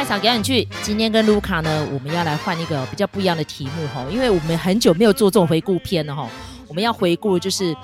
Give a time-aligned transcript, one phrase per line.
[0.00, 0.66] 麦嫂给你去。
[0.82, 6.26] 今天跟卢卡呢，我们要来换一个比较不一样的题目哈，因为我们很久没有做这种回顾片了哈。
[6.68, 7.76] 我们要回顾就是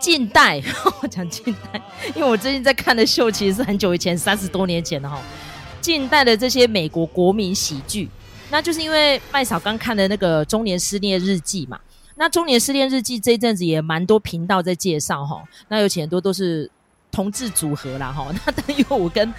[0.00, 0.60] 近代，
[1.00, 1.80] 我讲近代，
[2.16, 5.22] 因为我最近在看的秀其实是很久以前，三十多年前的哈。
[5.80, 8.08] 近代的这些美国国民喜剧，
[8.50, 11.78] 那就是因为麦嫂刚看的那个《中年失恋日记》嘛。
[12.16, 16.68] 那《中年失恋日记》这一阵子也蛮多频道在介绍哈，那有很多都是
[17.12, 18.26] 同志组合啦哈。
[18.44, 19.32] 那但因为我跟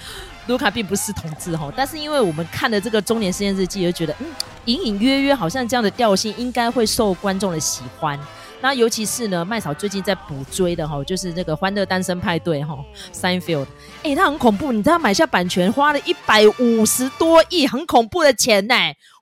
[0.49, 4.25] 卢卡并不是同志哈，但是因为我们看了这个《中年失恋日记》，就觉得嗯，
[4.65, 8.19] 隐隐约约好像这样的调性应该会受观众的喜欢。
[8.59, 12.75] 那尤其是呢，麦嫂最近在补追的哈，就是那个《欢乐单身派对》哈
[13.13, 13.67] ，Seinfeld，
[14.01, 18.73] 哎，他很恐怖，你知道买下版权花了一百五十多亿，很恐怖的钱呢、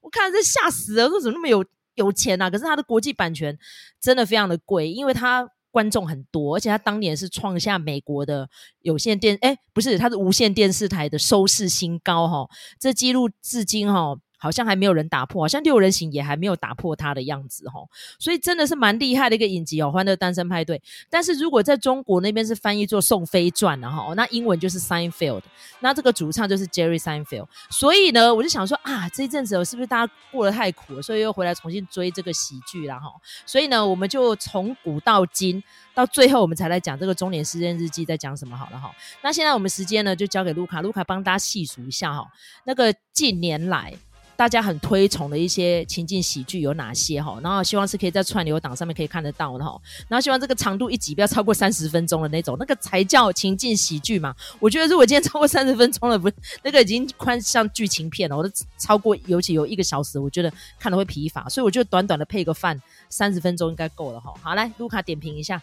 [0.02, 1.64] 我看这吓死了，说怎么那么有？
[1.96, 3.58] 有钱啊，可是他的国际版权
[4.00, 8.50] 真的非常的贵，因为他观众很多，而且他当年是创下美国的
[8.82, 12.48] 有线电，哎，不是，他是无线电视台的收视新高哈，
[12.80, 14.18] 这纪录至今哈。
[14.38, 17.88] 好像还没有人打破，好像六人行也还没有打破他的样子齁，
[18.20, 20.78] 所以真的是蛮厉害的一个影集哦，《欢乐单身派对》。
[21.10, 25.42] 但是如果在中国那边是翻译做《宋飞传》的哈，那英文就是 Seinfeld，
[25.80, 27.48] 那这个主唱就是 Jerry Seinfeld。
[27.70, 33.12] 所以呢，我就想说啊，这一阵子是不是大家过得太苦了，所以又回来重新追这个喜剧了哈？
[33.46, 38.92] 所以呢，我们就从古到今，到最后我们才来讲这个《中年失恋日记》在讲什么好了哈。
[39.22, 42.28] 那现在我们时间呢，就交给卢卡，卢卡帮大家细数一下哈，
[42.66, 43.94] 那个近年来。
[44.38, 47.40] 大家很推崇的一些情境喜剧有哪些哈？
[47.44, 49.82] 然后希望是可以在串流档上面可以看得到的哈。
[50.08, 54.36] 然后希望这个长度一集不要超过三十分钟的那种，那个才叫情境喜剧嘛。
[54.60, 58.38] 我觉得如果今天超过三十分钟了，不，那个已经快像剧情片了。
[58.38, 61.50] 我都超过，尤其有一个小时，我觉得看了会疲乏。
[61.50, 64.32] 所以我就短短的配个饭，三十分钟应该够了哈。
[64.40, 65.60] 好，来卢卡点评一下。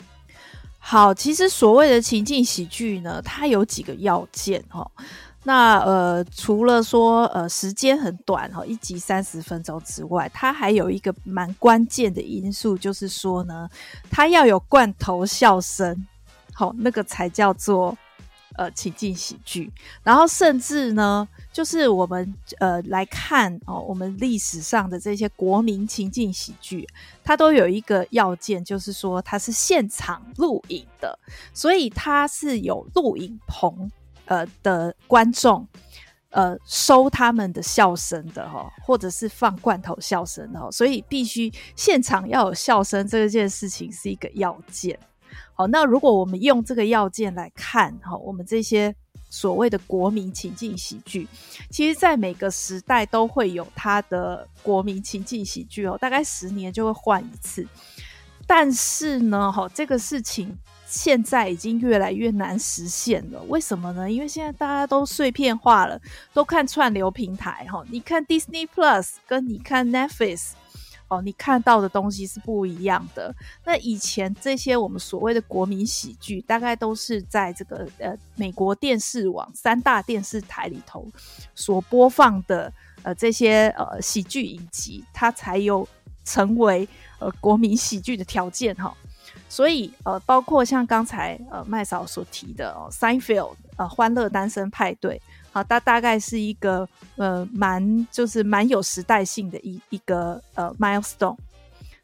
[0.81, 4.91] 好，其实所谓的情境喜剧呢，它有几个要件哈。
[5.47, 13.69] 那呃，除了说呃时间很短哈，一集三十分钟之外，它还有一个蛮关键的因素，就是说呢，
[14.11, 16.07] 它要有罐头笑声，
[16.55, 17.95] 好，那个才叫做
[18.57, 19.71] 呃情境喜剧。
[20.03, 26.89] 然后甚至呢，就是我们呃来看哦，我们历史上的这些国民情境喜剧，
[27.23, 31.19] 它都有一个要件，就是说它是现场录影的，
[31.53, 33.91] 所以它是有录影棚。
[34.27, 35.67] 呃的观众，
[36.31, 44.99] 呃收他们的笑声的哈，或者是放罐头笑声的，所以必须现场要有笑声，这件事情是一个要件。
[45.55, 48.95] 好，那如果我们用这个要件来看哈，我们这些
[49.31, 51.29] 所谓的国民情境喜剧，
[51.71, 57.67] 其实在每个时代都会有它的国民情境喜剧哦，大概十年就会换一次。
[58.47, 60.57] 但是呢，哈，这个事情。
[60.95, 64.09] 现在已经越来越难实现了，为什么呢？
[64.09, 66.01] 因为现在大家都碎片化了，
[66.33, 67.85] 都看串流平台哈。
[67.91, 70.53] 你看 Disney Plus 跟你看 Netflix
[71.09, 73.35] 哦，你看到的东西是不一样的。
[73.65, 81.05] 那以前这些我们所谓的国民喜剧，大概都是在这个呃美国电视网三大电视台里头
[81.57, 82.73] 所播放的
[83.03, 85.87] 呃这些呃喜剧影集，它才有
[86.25, 86.89] 成为
[87.19, 88.97] 呃国民喜剧的条件哈。
[89.55, 95.23] 所以，呃，包括像刚才呃麦嫂所提的哦，Seinfeld 呃，欢乐单身派对，
[95.53, 101.37] 好，大大概是一个呃蛮就是蛮有时代性的一一个呃 milestone。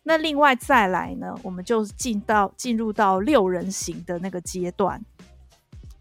[0.04, 5.04] 那另外再来呢，我们就进到进入到六人行的那个阶段。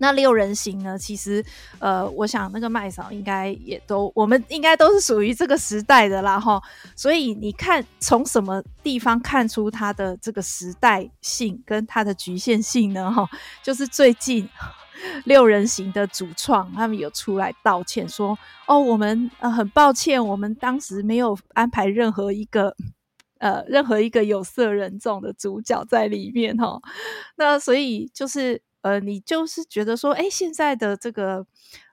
[0.01, 0.97] 那六人行呢？
[0.97, 1.43] 其实，
[1.77, 6.61] 呃，我想那个麦嫂应该也都，我们应该都是属于这个时代的啦，哈。
[6.95, 13.11] 所以你看，从什么地方看出它的这个时代性跟它的局限性呢？
[13.11, 13.29] 哈，
[13.61, 14.47] 就是最近
[15.25, 22.73] 六人行的主创他们有出来道歉，说：“哦，我们呃很抱歉，我们当时没有安排任何一个
[23.39, 26.79] 呃任何一个有色人种的主角在里面，哈。”
[27.35, 28.61] 那所以就是。
[28.81, 31.45] 呃，你就是觉得说，哎，现在的这个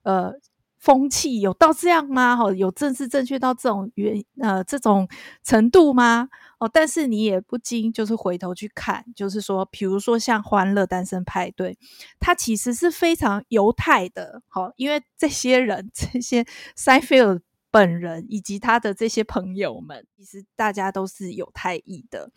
[0.02, 0.32] 呃
[0.78, 2.36] 风气有到这样吗？
[2.36, 5.08] 哈，有政治正确到这种原呃这种
[5.42, 6.28] 程度吗？
[6.58, 11.72] 哦，但是你也不禁就是回头去看，就是说，比如说像《欢乐单身派对》，
[12.18, 16.46] 它其实是非常犹太的，好，因为这些人这些
[16.78, 17.40] Seinfeld
[17.70, 22.30] 本人以及他的这些朋友们，其实大家都是犹太裔的。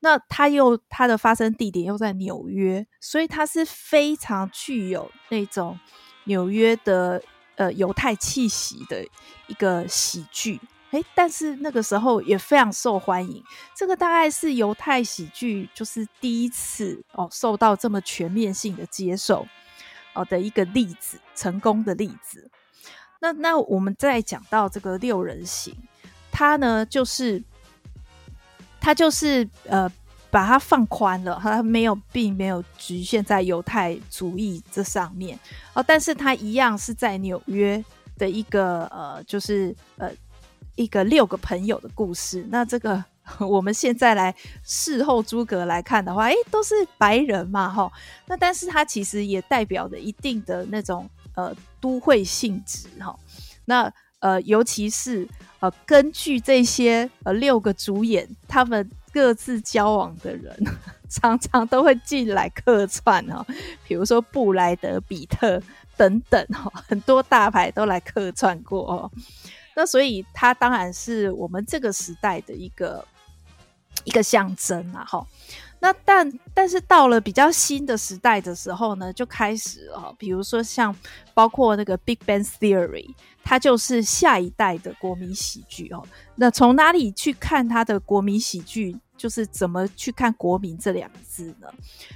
[0.00, 5.78] 那他又他的发生地点又在纽约，所以他是非常具有那种
[6.24, 7.22] 纽约的
[7.56, 9.06] 呃犹太气息的
[9.46, 10.58] 一个喜剧，
[10.92, 13.44] 诶，但是那个时候也非常受欢迎。
[13.76, 19.46] 这个大概是犹太喜剧就是第一次哦受到这么全面性的接受
[20.14, 22.50] 哦的一个例子，成功的例子。
[23.20, 25.76] 那那我们再讲到这个六人行，
[26.32, 27.42] 他呢就是
[28.80, 29.90] 他就是呃
[30.30, 35.38] 把它放宽了，他没有并没有局限在犹太主义这上面
[35.74, 37.84] 哦，但是他一样是在纽约
[38.18, 40.10] 的一个呃就是呃
[40.74, 42.44] 一个六个朋友的故事。
[42.50, 43.04] 那这个。
[43.38, 44.34] 我们现在来
[44.64, 47.92] 事后诸葛来看的话，诶，都是白人嘛，哈。
[48.26, 51.08] 那但是它其实也代表着一定的那种
[51.48, 53.18] 呃都会性质，哈。
[53.64, 55.26] 那呃，尤其是
[55.60, 60.54] 呃，根据这些呃六个主演他们各自交往的人，
[61.08, 63.46] 常常都会进来客串哈。
[63.86, 65.62] 比如说布莱德彼特
[65.96, 69.10] 等等哈， 很多大牌都来客串过哦。
[69.74, 73.06] 那所以他当然是我们这个时代的一个。
[74.04, 75.26] 一个象征啊，哈，
[75.82, 80.94] 那但但是到了比较新的时代的时候呢，就开始哦，比如说像
[81.32, 86.06] 包括那个 Big Bang Theory，它就是下一代的国民喜剧哦。
[86.36, 88.96] 那从哪里去看它的国民喜剧？
[89.16, 91.68] 就是怎么去看“国民”这两个字呢？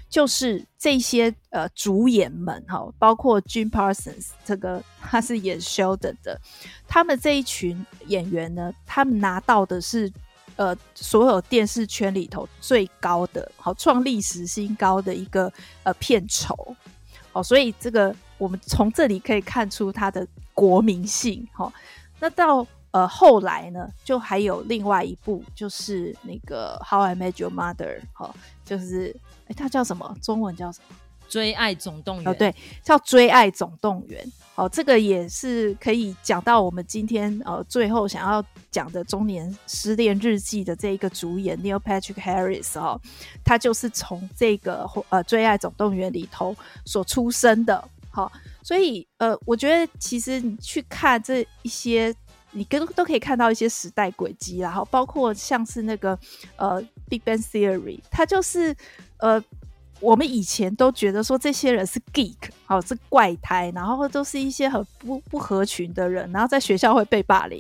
[0.09, 6.41] 就是这些呃主演们哈，包括 Jim Parsons 这个他是演 Sheldon 的，
[6.89, 10.13] 他们这一群演员呢，他们拿到的是。
[10.57, 15.53] 呃，所有电视圈里头最高的，好创历史新高的一个
[15.83, 16.55] 呃片酬，
[17.33, 21.73] 哦，所以这个我们从这里可以看出它的国民性，哈、哦。
[22.21, 28.35] 那到呃后来呢，就还有另外一部，就是那个《How I Met Your Mother》，哈，
[28.65, 29.15] 就是
[29.49, 30.17] 哎，它叫什么？
[30.23, 30.97] 中文叫什么？
[31.35, 32.29] 追爱总动员。
[32.29, 34.25] 哦，对，叫追爱总动员。
[34.55, 43.01] 好，这个也是可以讲到我们今天呃最后想要讲的中年失恋日记的这一个主演 Neil Patrick Harris 哦，
[43.45, 46.55] 他就是从这个呃追爱总动员里头
[46.85, 47.83] 所出生的。
[48.11, 48.31] 好，
[48.63, 52.15] 所以呃，我觉得其实你去看这一些，
[52.53, 56.17] 你跟都可以看到一些时代轨迹，然后包括像是那个
[56.55, 58.73] 呃 Big Bang Theory，它就是
[59.19, 59.43] 呃。
[60.05, 62.37] 我们以前都觉得说这些人是 geek，
[62.67, 67.59] 好，是怪胎，然后都是一些很不不合群的人，然后在学校会被霸凌。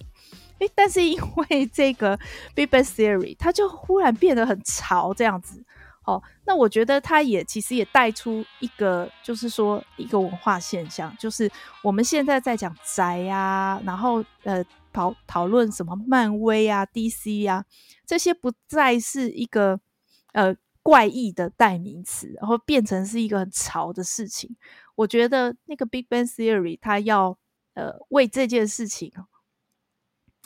[0.58, 2.18] 诶，但是因为这个
[2.54, 5.64] Big Bang Theory，他就忽然变得很潮这样子。
[6.04, 11.50] 哦，那我觉得他也其实也带出一个，就是说一个文化现象，就是
[11.82, 14.62] 我们现在在讲宅啊，然后呃
[14.92, 17.64] 讨讨论什么漫威啊、DC 啊，
[18.06, 19.80] 这些不再是一个
[20.34, 20.54] 呃。
[20.84, 24.54] 怪异的代名词，然后变成是一个很潮的事情。
[24.94, 27.38] 我觉得那个 Big Bang Theory，它要
[27.72, 29.10] 呃为这件事情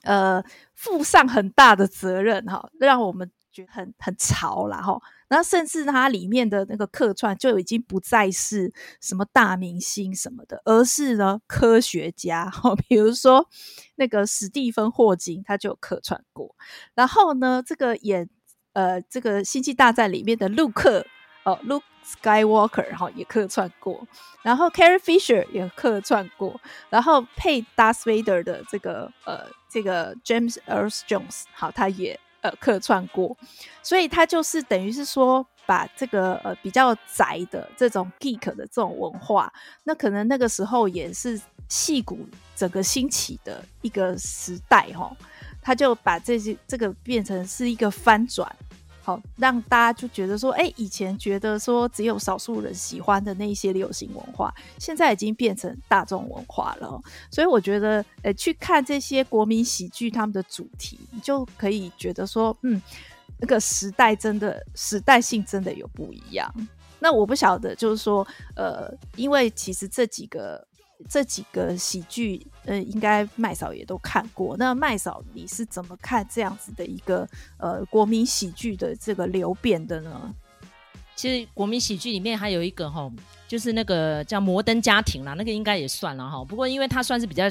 [0.05, 0.41] 呃
[0.75, 5.03] 负上很大的责任哈，让我们觉得很很潮啦哈。
[5.27, 13.49] 然后甚至它里面的那个客串就已经不再是什么大明星什么的，而是呢科学家哈，比如说
[13.97, 16.55] 那个史蒂芬霍金他就客串过。
[16.95, 18.31] 然后呢，这个演。
[18.79, 21.05] 呃，这个《星际大战》里面的陆克
[21.43, 24.07] 哦，Luke Skywalker，然后也客串过，
[24.41, 33.37] 然后 Carrie Fisher 也客串过，然后配 Darth Vader 的这个呃，这个 James Earl Jones，好，他也呃客串过，
[33.83, 39.53] 所以他就是等于是说，把这个呃比较宅的这种 geek 的这种文化，
[39.83, 42.25] 那可能那个时候也是戏骨
[42.55, 45.11] 整个兴起的一个时代哈，
[45.61, 48.49] 他就把这些这个变成是一个翻转。
[49.09, 57.01] 好，让大家就觉得说，哎、以前觉得说只有少数人喜欢的那些流行文化，现在已经变成大众文化了。
[57.31, 62.83] 所以我觉得，呃、去看这些国民喜剧，他们的主题，你就可以觉得说，嗯，
[63.39, 66.55] 那个时代真的时代性真的有不一样。
[66.99, 70.69] 那我不晓得，就是说，呃，因为其实这几个。
[71.09, 74.57] 这几个喜剧，呃，应该麦嫂也都看过。
[74.57, 77.29] 那麦嫂，你是怎么看这样子的一个
[77.59, 80.35] 呃国民喜剧的这个流变的呢？
[81.15, 83.11] 其实国民喜剧里面还有一个哈，
[83.49, 86.45] 就是那个叫《摩登家庭》啦，那个应该也算了哈。
[86.45, 87.45] 不过因为它算是比较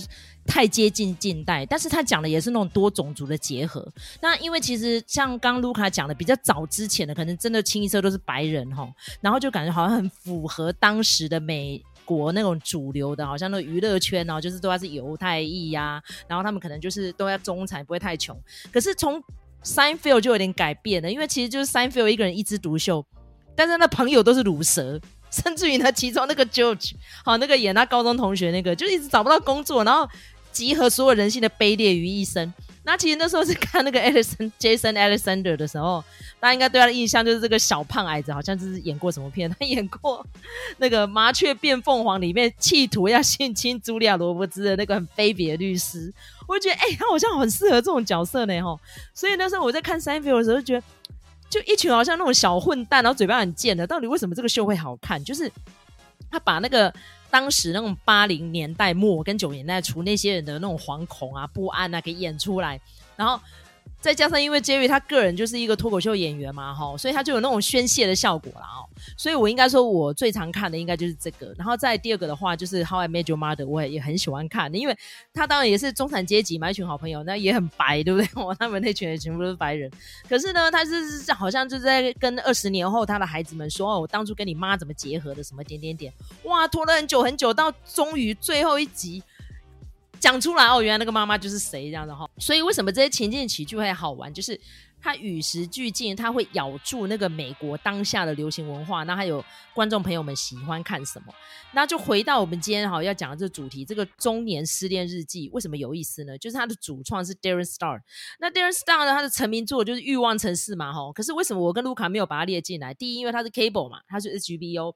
[0.46, 3.86] 太接近近代，但是它讲的也是那种多种族的结合。
[4.22, 8.89] 那因为其实像刚卢卡讲的，比较早之前的，可能真的清一色都是白人哈，
[9.20, 11.82] 然后就感觉好像很符合当时的美。
[12.08, 18.42] 国那种主流的，好像那娱乐圈哦，就是都要是犹太裔呀、然后他们可能就是都要中产，不会太穷。
[18.72, 19.22] 可是从
[19.62, 23.06] Seinfeld 就有点改变了，因为其实就是 Seinfeld 一个人一枝独秀，
[23.54, 24.98] 但是那朋友都是鲁蛇，
[25.30, 26.94] 甚至于他其中那个 George，
[27.26, 30.10] 好那个演他高中同学那个，就一直找不到工作，然后
[30.54, 32.54] 集合所有人性的卑劣于一身。
[32.88, 36.01] 那其实那时候是看那个 Alison Jason Alexander 的时候，
[36.39, 39.53] 大家应该对他的印象就是这个小胖矮子，好像就是演过什么片？
[39.60, 40.25] 他演过
[40.77, 46.13] 那个《麻雀变凤凰》里面企图要性侵茱莉亚·罗伯兹的那个很卑鄙的律师。
[46.48, 48.79] 我就觉得，哎、他好像很适合这种角色呢，吼。
[49.13, 50.84] 所以那时候我在看《Seinfeld》的时候，就觉得
[51.50, 55.22] 就一群好像那种小混蛋，然后嘴巴很贱的，到底为什么这个秀会好看？
[55.22, 55.51] 就是
[56.32, 56.94] 他把那个。
[57.30, 62.80] 当时那种八零年代末跟九零年代初那些人的那种惶恐啊、不安啊，给演出来，
[63.16, 63.40] 然后。
[64.08, 68.62] 再加上，因为 Jerry 他个人就是一个脱口秀演员嘛，哈，所以他就有那种宣泄的效果啦。
[68.62, 68.88] 哦。
[69.18, 71.54] 所以我应该说，我最常看的应该就是这个。
[71.58, 74.98] 然后再第二个的话，就是 How I Met Your Mother，我也也很喜欢看，因为
[75.34, 78.30] 他当然也是中产阶级嘛，一群好朋友，那也很白，对不对？
[78.42, 79.92] 我，他们那群人全部都是白人。
[80.30, 89.22] 可是呢，他是好像就在跟二十年后他的孩子们说，哦，我当初跟你妈怎么结合的，什么点点点，哇，拖了很久很久，到终于最后一集。
[90.20, 94.34] 讲出来哦，原来那个妈妈就是谁这样的哈，所以为什么这些情境喜剧会好玩？
[94.34, 94.60] 就是
[95.00, 99.04] 它与时俱进，它会咬住那个美国当下的流行文化。
[99.04, 99.44] 那还有
[99.74, 101.34] 观众朋友们喜欢看什么？
[101.74, 106.38] 那就回到我们今天哈要讲的这个主题，这个中年失恋日记为什么有意思呢？
[106.38, 108.02] 就是它的主创是 Darren Star，
[108.40, 111.12] 那 Darren Star 呢，他的成名作就是《欲望城市》嘛哈。
[111.14, 112.94] 可是为什么我跟卢卡没有把它列进来？
[112.94, 114.96] 第一，因为它是 Cable 嘛，它是 HBO。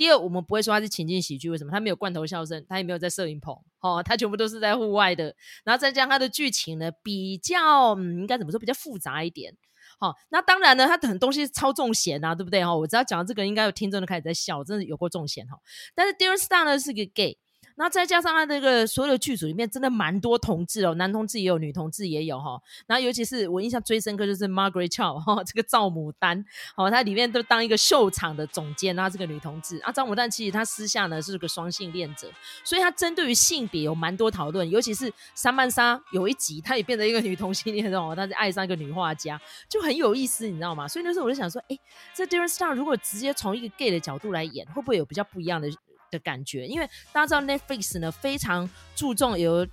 [0.00, 1.70] 第二，我们不会说它是情境喜剧，为什么？
[1.70, 5.36] 它没有罐头笑声，它也没有在摄影棚，哦，它全部都是在户外的。
[5.62, 9.54] 然后再加上它的剧情呢，比较、嗯、应该怎么说，比较复杂一点。
[9.98, 12.64] 好、哦，那当然呢，它很东西超重咸啊，对不对？
[12.64, 15.58] 哈、哦，我只要讲到这个，应该有听众都开始在笑，真的有过重咸哈。
[15.94, 17.36] 但是 Darren Star 呢是个 gay。
[17.80, 22.60] 那再加上他这个所有的剧组里面，真的蛮多同志哦，男同志也有，女同志也有哈。
[22.86, 26.44] 然后尤其是我印象最深刻就是 Margaret Cho 哈，这个赵牡丹，
[26.76, 32.30] 哦，她里面都当一个秀场的总监，然后这个女同志啊，赵牡丹其实她私下呢是个双性恋者，
[32.62, 40.86] 所以她针对于性别有蛮多讨论，尤其是莎曼莎有一集，她也变成一个女同性恋哦，她是爱上一个女画家，就很有意思，你知道吗？
[40.86, 41.78] 所以那时候我就想说，哎，
[42.14, 45.70] 这 Darren Star 如果直接从一个 gay 的角度来演，会不会有比较不一样的？
[46.10, 49.66] 的感觉，因为大家知道 Netflix 呢非常注重有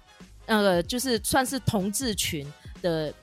[0.46, 2.46] 那个就是算是同志群
[2.82, 3.14] 的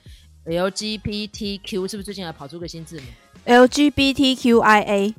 [0.45, 3.07] LGBTQ，是不是最近还跑出个新字母
[3.47, 5.15] LGBTQIA？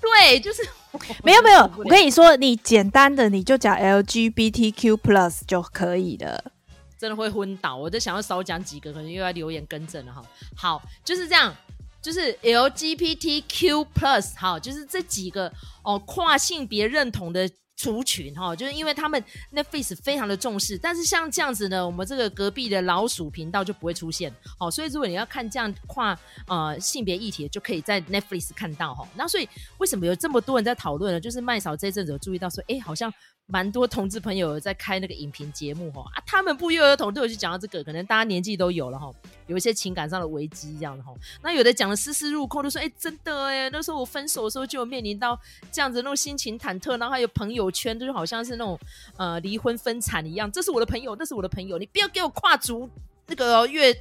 [0.00, 0.62] 对，就是
[1.22, 6.52] 没有没有，我跟你说，你简单的你就讲 LGBTQ Plus 就可以了。
[6.98, 10.22] 真的会昏倒，我就想要少讲几个，可能又要留言更正了哈。
[10.54, 11.54] 好，就是这样。
[12.02, 15.52] 就是 LGBTQ plus 哈，就是这几个
[15.82, 29.06] 哦跨性别认同的族群哈，就是因为他们 Netflix 非常的重视，但是像这样子呢，我们这个隔壁的老鼠频道就不会出现，好，所以如果你要看这样跨呃性别议题，就可以在 Netflix 看到哈。
[29.14, 31.20] 那所以为什么有这么多人在讨论呢？
[31.20, 33.12] 就是麦嫂这阵子有注意到说，哎，好像。
[33.52, 39.10] 蛮多同志朋友在开那个影评节目哈啊，他们不约而同都有去讲到这个，可能大家年纪都有了哈，
[39.50, 41.12] 有一些情感上的危机这样的哈。
[41.42, 45.36] 那有的讲的丝丝入扣，就说哎、真的哎，那时候我分手的时候就有面临到
[45.72, 48.78] 这样子那种心情忐忑，然后还有朋友圈，就好像是那种
[49.16, 50.50] 呃离婚分产一样。
[50.50, 52.88] 这是我的朋友，那是我的朋友，你不要给我跨足
[53.26, 53.92] 那个越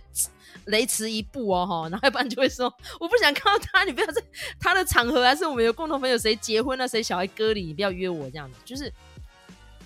[0.65, 4.23] 雷池一步哦哈，然后要不然就会说我不想看到他，你不要在
[4.59, 8.91] 他的场合，还是我们有共同朋友谁结婚了，谁小孩割礼，你不要约我这样子，就是。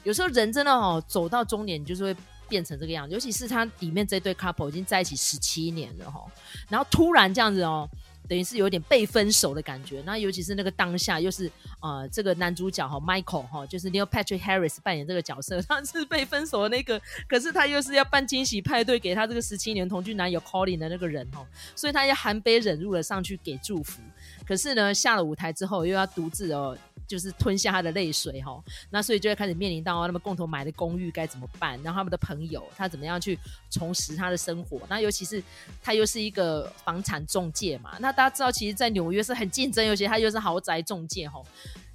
[0.03, 2.15] 有时候人真的哦，走到中年就是会
[2.53, 3.13] 变成这个样子。
[3.15, 6.23] 尤其是他里面这对 couple 已经在一起十七年了哈，
[6.69, 7.89] 然后突然这样子哦，
[8.29, 10.03] 等于是有点被分手的感觉。
[10.05, 21.43] 那尤其是那个当下，又是呃这个男主角哈 Michael 哈，就是 Neil Patrick Harris 扮演这个角色，他是被分手的那个，可是他又是要办惊喜派对给他这个十七年同居男友 Colin 的那个人哈，
[21.75, 23.99] 所以他要含悲忍辱的上去给祝福。
[24.45, 26.77] 可是呢，下了舞台之后又要独自哦。
[27.13, 33.37] 就是吞下他的泪水哈，那所以就会开始面临到他们共同买的公寓该怎么办，然后他们的朋友他怎么样去
[33.69, 35.43] 重拾他的生活，那尤其是
[35.83, 41.39] 他又是一个房产中介嘛，那大家知道其实，在纽约是很竞争，尤其他又是豪宅中介哈，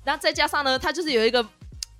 [0.04, 1.44] 然后再加上呢，他就是有一个。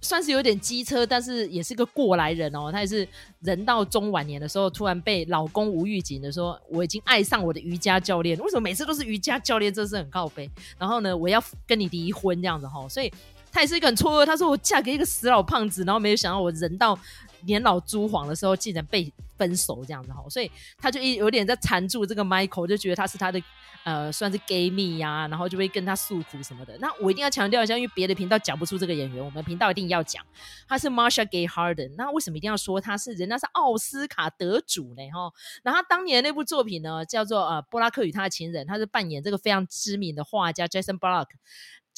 [0.01, 2.71] 算是有点机车，但是也是个过来人哦。
[2.71, 3.07] 他也是
[3.41, 9.73] 人到中晚年的时候，突然被老公无预警的说：“我已经爱上我的瑜伽教练。”为什么每次都是瑜伽教练？
[9.73, 10.49] 这是很靠北。
[10.79, 12.89] 然后呢，我要跟你离婚这样子哈。
[12.89, 13.13] 所以
[13.51, 14.27] 他也是一个很错愕。
[14.27, 16.99] 他说：“我嫁给一个死老胖子，然后没有想到我人到
[17.45, 23.43] 年老珠黄的时候，竟然被分手这样子哈。”所以他就一有点在缠住这个 Michael，就觉得他是他的。
[23.85, 26.77] 呃，算是 gay 蜜呀，然后就会跟他诉苦什么的。
[26.79, 30.23] 那我一定要强调一下，因为别的频道讲不出这个演员，我们频道一定要讲。
[30.69, 31.95] 他是 Marsha Gay Harden。
[31.97, 33.15] 那为什么一定要说他是？
[33.15, 35.11] 人家是奥斯卡得主呢？
[35.11, 35.33] 哈。
[35.63, 41.29] 然后他当年那部作品呢，叫做呃《布拉克与他的情人》，他是扮演这个非常知名的画家 Jason Block。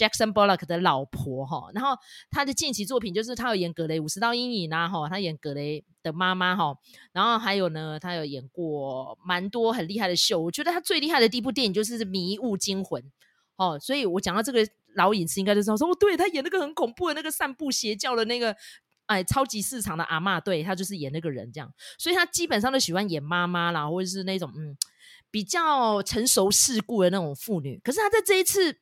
[0.01, 1.71] Jackson Bullock 的老婆哈。
[1.75, 1.97] 然后
[2.31, 6.75] 他的近期作品就是他有演《格雷五十道阴影》啊哈，他演格雷的妈妈哈。
[7.13, 10.41] 然后还有呢，他有演过蛮多很厉害的秀。
[10.41, 13.03] 我觉得他最厉害的第一部电影就是《迷雾惊魂》
[13.57, 13.79] 哦。
[13.79, 18.57] 所以我讲到这个老影子，应该就知道说哦，对，他演那个很恐怖的那个散布邪教的那个。
[19.07, 24.77] 哎，超级市场的阿嬷，对，他就是演那个人这样，所以他基本上都喜欢演妈妈啦，或者是那种嗯
[25.33, 27.81] 比较成熟世故的那种妇女。
[27.83, 28.79] 可是他在这一次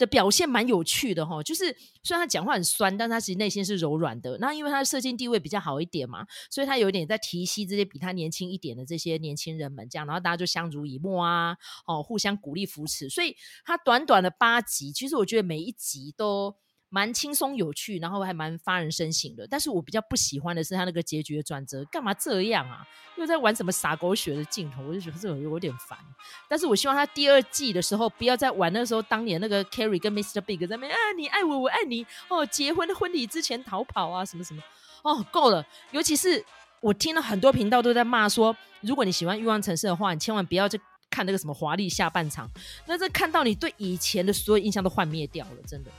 [0.00, 4.38] 的表现蛮有趣的哈，就是虽然他讲话很酸，但他其实内心是柔软的。
[4.38, 13.10] 那因为他的社经地位比较好一点嘛，所以他有点在提携这些比他年轻一点的这些年轻人们，这样，然后大家就相濡以沫啊，哦，互相鼓励扶持。
[13.10, 16.56] 所以他短短的八集，其实我觉得每一集都。
[16.90, 19.46] 蛮轻松有趣，然后还蛮发人深省的。
[19.48, 22.86] 但是我比较不喜欢的是他那个结局的转折，干嘛这样啊？
[23.16, 25.96] 又在玩什么洒狗血的镜头，我就觉得这个有点烦。
[26.48, 30.40] 但是我希望他第二季的时候不要再玩那时候当年那个 Carrie 跟 Mr.
[30.40, 34.62] Big 在那边啊，你爱我，我爱你哦，结婚的婚礼之前逃跑啊，什么什么
[35.02, 35.64] 哦，够了。
[35.92, 36.44] 尤其是
[36.80, 42.50] 我听了很多频道都在骂说，如果你喜欢欲望城市的话，你千万不要去看那个什么华丽下半场，
[42.86, 45.90] 那这看到你对以前的所有印象都幻灭掉了，真的。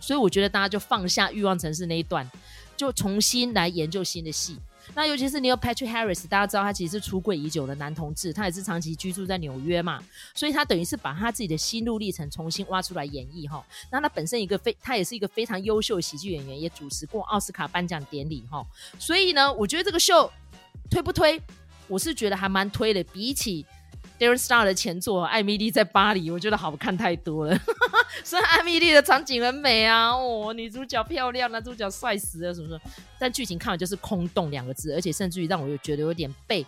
[0.00, 2.28] 所以我觉得大家就放下《欲望城市》那一段，
[2.76, 4.58] 就重新来研究新的戏。
[4.94, 10.02] 那尤其是 Neil Patrick Harris，大家知道他其实是出柜已久的男同志，他也是长期居住在纽约嘛，
[10.34, 13.64] 所以他等于是把他自己的心路历程重新挖出来演绎哈。
[13.92, 18.66] 那他本身一个非，他也是一个非常优秀的喜剧演员，也主持过奥斯卡颁奖典礼哈。
[18.98, 20.28] 所以呢，我觉得这个秀
[20.90, 21.40] 推不推，
[21.86, 23.64] 我是觉得还蛮推的，比起。
[24.20, 27.58] Darren Star 的前作《艾米莉在巴黎》，我觉得好看太多了。
[28.22, 32.80] 虽然艾米莉的场景很美啊，哦，女主角漂亮，男主角帅死了，什么什么，
[33.18, 36.66] 但剧情看完就是空洞两个字，而且甚至于让我又觉得有点被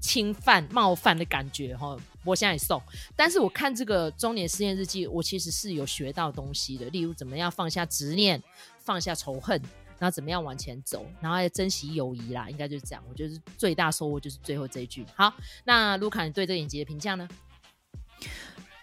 [0.00, 1.96] 侵犯、冒犯的感觉哈。
[2.24, 2.82] 我现在也送，
[3.14, 8.42] 但是我看这个中年失恋日记，我其实是有学到东西的，例如怎么样放下执念，
[8.80, 9.62] 放下仇恨。
[10.02, 13.00] 然后怎么样往前走，然后要珍惜友谊啦，应该就是这样。
[13.08, 15.06] 我觉得最大收获就是最后这一句。
[15.14, 15.32] 好，
[15.62, 17.28] 那卢卡，你对这影集的评价呢？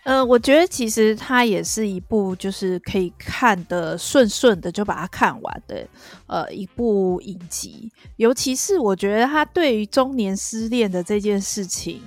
[0.06, 5.86] 呃，我觉得其实它也是一部就是可以看得顺顺的就把它看完的
[6.28, 7.92] 呃一部影集。
[8.16, 12.02] 尤其是我觉得他对于中年失恋的这件事情，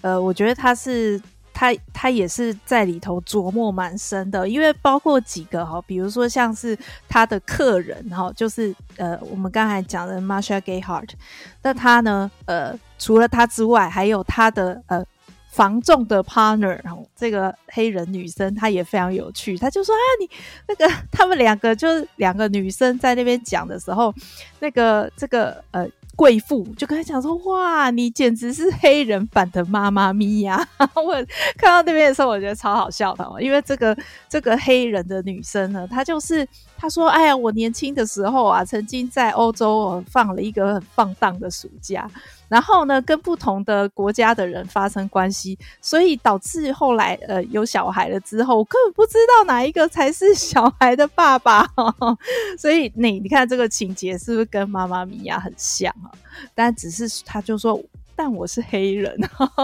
[0.00, 1.20] 呃，我觉得他是。
[1.54, 6.76] 他他也是在里头琢磨蛮深的，因为包括几个哈，比如说像是
[7.08, 11.14] 他的客人哈，就是呃我们刚才讲的 Marsha Gay Harden，
[11.62, 15.02] 那他呢呃除了他之外，还有他的呃
[15.48, 16.78] 房仲的 partner，
[17.14, 20.28] 这个黑人女生她也非常有趣，她就说啊你
[20.66, 24.12] 那个他们两个就是两个女生在那边讲的时候，
[24.58, 25.88] 那个这个呃。
[26.16, 31.12] 贵妇就跟他讲说：“哇，你简直是黑人版的妈妈咪呀！” 我
[31.56, 33.96] 看到那边的时候，我觉得超好笑的，因为这个
[34.28, 36.46] 这个黑人的女生呢，她就是
[36.76, 42.10] 他说：“哎呀，我年轻的时候啊，曾经在欧洲放了一个很放荡的暑假。”
[42.48, 51.62] 然后呢，跟不同的国家的人发生关系，所以导致后来呃有小孩了之后，我根本不知道哪一个才是小孩的爸爸。
[51.74, 52.18] 呵呵，
[52.58, 56.12] 所以你你看这个情节是不是跟妈妈咪呀很像啊？
[56.54, 57.80] 但只是他就说。
[58.16, 59.16] 但我是黑人，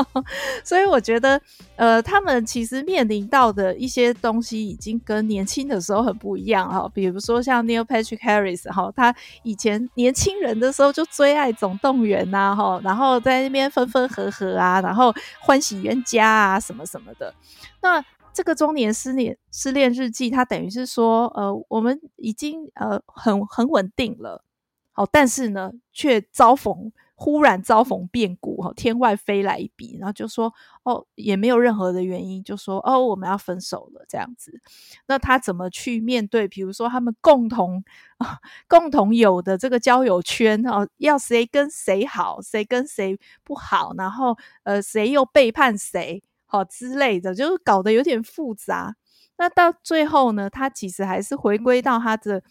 [0.64, 1.40] 所以我觉得，
[1.76, 6.90] 呃，他们其实面临到的一些东西已经跟年轻的时候很不一样哈。
[6.92, 17.32] 比如说像 Neil Patrick Harris 哈，他以前年轻人的时候就最爱总动员呐哈，然后在那边分分合合啊，然后欢喜冤家啊什么什么的。
[17.82, 24.44] 那这个中年失恋失恋日记，它等于是说，呃，我们已经呃很很稳定了，
[24.92, 26.92] 好，但是呢，却遭逢。
[27.22, 30.50] 忽然遭逢变故，天外飞来一笔，然后就说
[30.85, 34.59] 哦，也没有任何的原因，就说哦，我们要分手了这样子。
[35.06, 36.48] 那他怎么去面对？
[36.48, 37.85] 比如说他们共同
[38.66, 48.96] 共同有的这个交友圈哦，要谁跟谁好，谁跟谁不好，然后呃，谁又背叛谁，好之类的，就是搞得有点复杂。
[49.37, 52.42] 那到最后呢，他其实还是回归到他的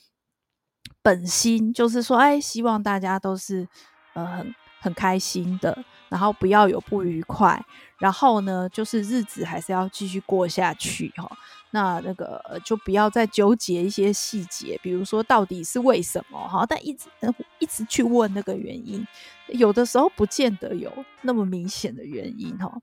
[1.02, 3.68] 本心，就是说，哎，希望大家都是。
[4.16, 5.78] 呃，很很开心的，
[6.10, 7.64] 然后不要有不愉快，
[7.98, 11.30] 然后呢，就是日子还是要继续过下去哈。
[11.72, 17.08] 那那个就不要再纠结一些细节，比如说到底是为什么哈，但一直
[17.60, 19.06] 一直去问那个原因，
[19.50, 22.76] 有的时候不见得有那么明显的原因哈。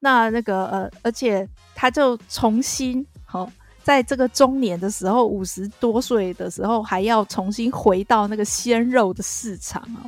[0.00, 3.48] 那那个呃，而且他就重新哈，
[3.84, 10.02] 在这个中年的时候，五十多岁的时候，还要重新回到那个鲜肉的市场啊。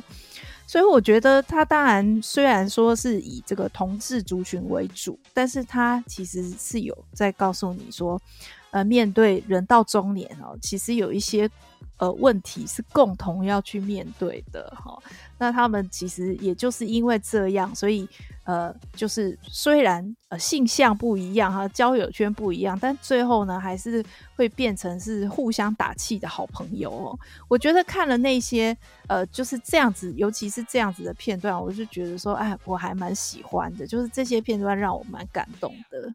[0.69, 8.21] 所以我觉得他当然虽然说是以这个同志族群为主，但是他其实是有在告诉你说，
[8.69, 11.49] 呃，面对人到中年哦，其实有一些。
[11.97, 14.97] 呃，问题是共同要去面对的哈。
[15.37, 18.07] 那他们其实也就是因为这样，所以
[18.49, 24.03] 呃，就是虽然呃性向不一样哈，交友圈不一样，但最后呢，还是
[24.35, 27.19] 会变成是互相打气的好朋友哦。
[27.47, 36.11] 我觉得看了那些呃就是这样子，尤其是这样子的片段，我就觉得说，哎，我还蛮喜欢的，就是这些片段让我蛮感动的。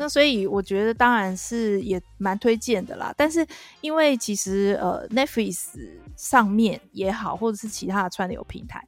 [0.00, 3.46] 那所以我觉得当然是也蛮推荐的啦，但是
[3.82, 5.70] 因为其实呃 Netflix
[6.16, 8.86] 上面也好，或者是其他的串流平台，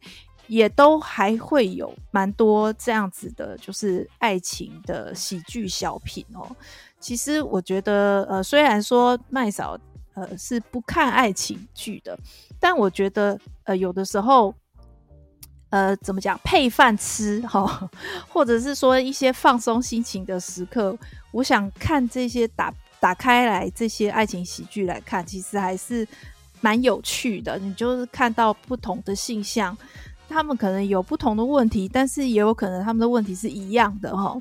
[0.50, 6.44] 也都还会有蛮多这样子的，就是爱情的喜剧小品哦。
[6.98, 9.78] 其实我觉得呃，虽然说麦嫂
[10.14, 12.18] 呃是不看爱情剧的，
[12.58, 14.52] 但我觉得呃有的时候。
[15.72, 16.36] 呃，怎么讲？
[16.42, 17.88] 配饭吃哈，
[18.28, 20.98] 或者是说一些放松心情的时刻，
[21.30, 26.04] 我想看这些打打开来这些爱情喜剧来看，其实还是
[26.60, 27.56] 蛮有趣的。
[27.56, 29.78] 你就是看到不同的性向，
[30.30, 34.34] 他们可能有不同的问题，但是也有可能他们的问题是一样的哈。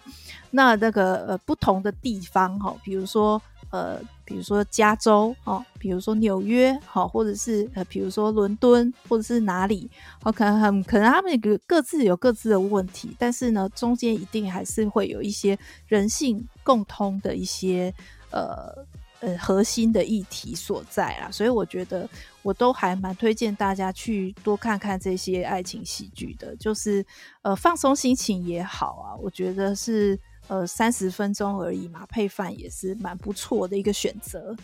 [0.52, 3.42] 那那个呃不同的地方哈，比如说。
[3.72, 9.88] 呃，比如说加州哦，比如说纽约，好，或者是呃，比如说伦敦，或者是哪里，
[10.24, 17.94] 好，可能很可能他们各各自有各自的问题，但是呢，中间一定还是会有一些人性共通的一些
[18.32, 18.74] 呃
[19.20, 22.10] 呃核心的议题所在啦，所以我觉得
[22.42, 27.06] 我都还蛮推荐大家去多看看这些爱情喜剧的，就是
[27.42, 30.20] 呃放松心情也好啊，我觉得是。
[30.48, 34.56] 呃，三十分钟而已嘛，配饭也是蛮不错的一个选择。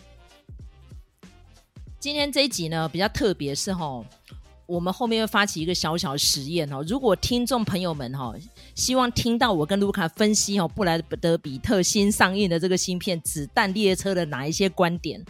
[2.00, 4.04] 今天这一集呢，比较特别是吼，
[4.66, 6.84] 我们后面会发起一个小小实验哦。
[6.88, 8.34] 如果听众朋友们哦，
[8.74, 15.24] 希望听到我跟卢卡分析哦，布莱德比特新上映的这个芯片《子弹列车》的哪一些观点？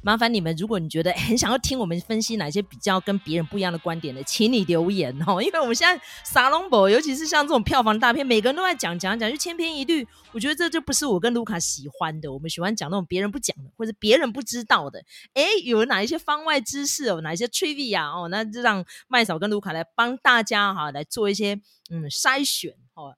[0.00, 5.40] 麻烦你们，如果你觉得很想要听我们分析哪些比较跟别人不一样的观点的，请你留言哦。
[5.42, 10.06] 因为我们现在撒龙博，尤其是像这种票房大片，每个人都在讲讲讲，就千篇一律。
[10.32, 12.32] 我觉得这就不是我跟卢卡喜欢的。
[12.32, 15.04] 我们喜欢讲那种别人不讲的，或者别人不知道的。
[15.34, 23.14] 哎，有哪一些方外知识哦，哪一些 trivia 哦，那就让麦嫂跟卢卡来帮大家哈来做一些嗯筛选哦，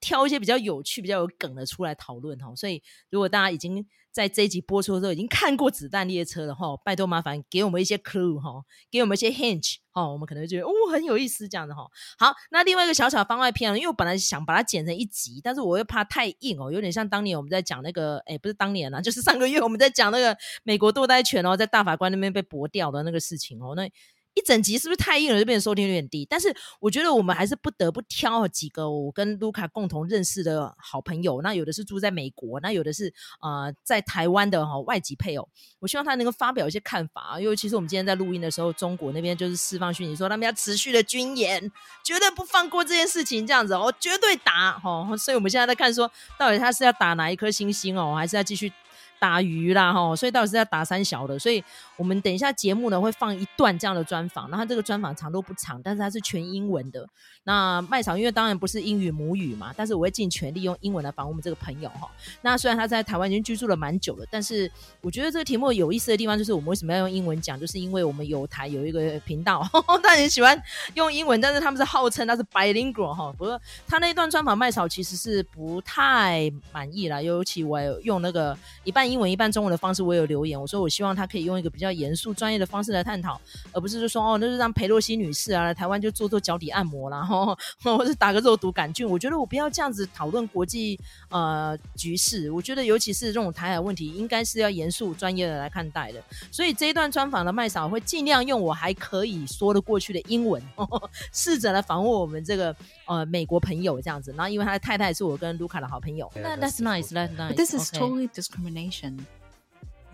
[0.00, 2.54] 挑一些比较有趣、比较有梗的出来讨论哈。
[2.54, 11.86] 所以如果大家已经在这一集播出的时候，已经看过《子弹列车》了哈，拜托麻烦给我们一些 clue 哈，给我们一些 hint 哈，我们可能会觉得哦很有意思这样的哈。
[12.18, 23.88] 好，那另外一个小小番外篇，因为我本来想把它剪成一集，但是我又怕太硬哦，有点像当年我们在讲那个，哎，不是当年啊，就是上个月我们在讲那个美国堕胎权哦，在大法官那边被驳掉的那个事情哦，那。
[24.34, 26.24] 一整集是不是太硬了，就变成收听率有点低？
[26.30, 31.42] 但是我觉得我们还是不得不挑几个我跟卢卡共同认识的好朋友。
[31.42, 35.48] 那有的是住在美国，那有的是呃在台湾的哈外籍配偶。
[35.80, 41.60] 我希望他能够发表一些看法，因为其实我们今天在录音的时候，中国那边就是释放讯息说他们要持续的军演，
[42.04, 45.16] 绝对不放过这件事情，这样子哦，绝对打哦。
[45.18, 48.72] 所以我们现在在看说，到底他是要打哪一颗星星哦，还是要继续？
[49.18, 51.62] 打鱼啦齁，所以到底是要打三小的，所以
[52.00, 57.06] 我们等一下节目呢会放一段这样的专访，然后这个专访长度不长，但是它是全英文的。
[57.44, 62.10] 那麦草因为当然不是英语母语嘛，但是我会尽全力用英文来访问我们这个朋友哈。
[62.40, 64.70] 那虽然他在台湾已经居住了蛮久了，但是
[65.02, 69.62] 我觉得这个题目有意思的地方就是我们为什么要用英文讲，就是因为我们有台有一个频道，
[70.02, 70.58] 他很喜欢
[70.94, 73.30] 用英文，但是他们是号称他是 bilingual 哈。
[73.36, 79.10] 不过他那一段专访麦草其实是不太满意啦，尤其我用那个一半。
[79.10, 83.40] 英文一半中文的方式，我有留言，我说我希望他可以用一个比较严肃、专业的方式来探讨，
[83.72, 89.08] 而不是就说哦，那就让裴洛西女士啊来台湾就做做脚底按摩啦，然后或者打个肉毒杆菌。
[89.08, 90.98] 我觉得我不要这样子讨论国际
[91.30, 96.22] 呃局势，我觉得尤其是这种台海问题，应该是要严肃、专业的来看待的。
[96.50, 102.74] 所以这一段专访的麦嫂会尽量用我还可以说得过去的英文，呵呵试着来访问我们这个
[103.06, 104.32] 呃美国朋友这样子。
[104.36, 107.54] 然后因为他的太太是我跟卢卡的好朋友，那 That's nice, that's nice.
[107.54, 109.18] This is totally discrimination.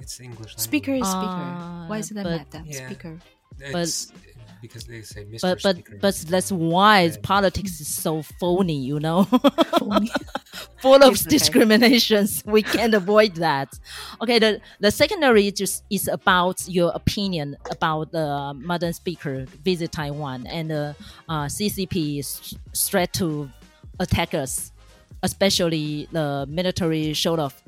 [0.00, 0.58] It's English language.
[0.58, 1.26] Speaker is speaker.
[1.26, 3.18] Uh, Why is it that that yeah, speaker?
[3.72, 4.06] But
[4.62, 5.40] because they say Mr.
[5.40, 7.16] But but speaker but that's why yeah.
[7.22, 9.24] politics is so phony, you know.
[10.80, 12.42] Full of discriminations.
[12.46, 13.78] we can't avoid that.
[14.22, 20.46] Okay, the the secondary just is about your opinion about the modern Speaker visit Taiwan
[20.46, 20.96] and the
[21.28, 23.50] uh, CCP threat to
[24.00, 24.72] attack us,
[25.22, 27.62] especially the military show off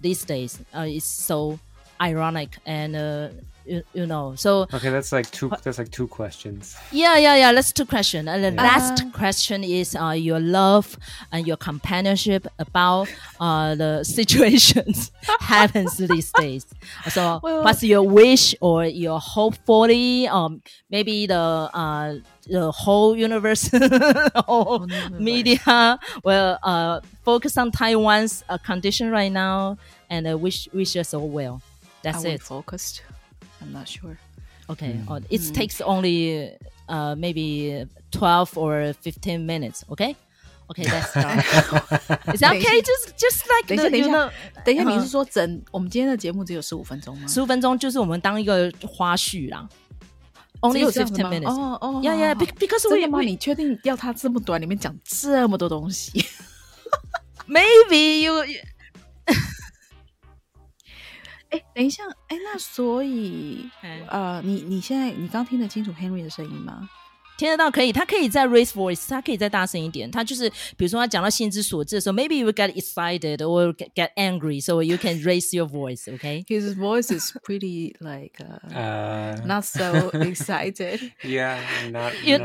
[0.00, 1.58] these days uh, is so
[2.00, 3.28] ironic and uh,
[3.68, 4.34] you, you know.
[4.36, 5.50] So okay, that's like two.
[5.62, 6.76] That's like two questions.
[6.90, 7.52] Yeah, yeah, yeah.
[7.52, 8.28] That's two questions.
[8.28, 8.62] And the yeah.
[8.62, 10.98] last uh, question is uh, your love
[11.30, 13.08] and your companionship about
[13.40, 16.66] uh, the situations happens these days.
[17.08, 20.26] So, well, what's your wish or your hopefully?
[20.28, 22.14] Um, maybe the uh
[22.46, 23.68] the whole universe
[24.48, 29.76] or media will uh focus on Taiwan's uh, condition right now
[30.08, 31.60] and uh, wish wish us all well.
[32.03, 32.41] That's Are it.
[32.41, 33.01] focused.
[33.61, 34.17] I'm not sure.
[34.69, 35.09] Okay, mm.
[35.09, 35.53] uh, it mm.
[35.53, 39.83] takes only uh, maybe twelve or fifteen minutes.
[39.89, 40.15] Okay.
[40.69, 41.13] Okay, that's
[42.33, 42.81] is that okay?
[42.81, 44.31] Just just like 等一下，等一下，
[44.63, 47.27] 等一下，你是说整我们今天的节目只有十五分钟吗？
[47.27, 49.67] 十五分钟就是我们当一个花絮啦。
[50.61, 51.49] Only fifteen minutes.
[51.49, 52.33] 哦哦，Yeah yeah.
[52.33, 53.19] Because we 真的吗？
[53.21, 54.59] 你确定要它这么短？
[54.61, 56.25] 里面讲这么多东西？
[57.45, 58.45] Maybe you.
[61.77, 63.69] 等一下，哎，那所以，
[64.07, 66.89] 呃，你你现在你刚听得清楚 Henry 的声音吗？
[67.35, 70.09] 听得到，可以，他可以再 raise voice，他可以再大声一点。
[70.09, 78.39] 他就是，比如说他讲到心之所至的时候，maybe you get excited or get angry，so you can raise your voice。Okay。His voice is pretty like
[78.39, 81.11] uh, not so excited.
[81.23, 82.13] Yeah, not.
[82.23, 82.37] You,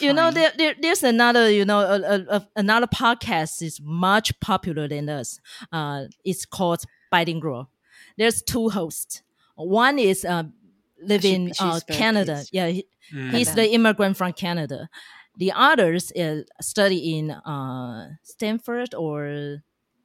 [0.00, 4.88] you know, there, there there's another, you know, a, a, another podcast is much popular
[4.88, 5.38] than us.
[5.70, 7.68] Uh, it's called Bilingual.
[8.17, 9.21] there's two hosts.
[9.55, 10.43] One is uh,
[11.01, 12.43] live in uh, Canada.
[12.51, 13.31] Yeah, he, mm.
[13.31, 14.89] he's the immigrant from Canada.
[15.37, 19.61] The others is study in uh, Stanford or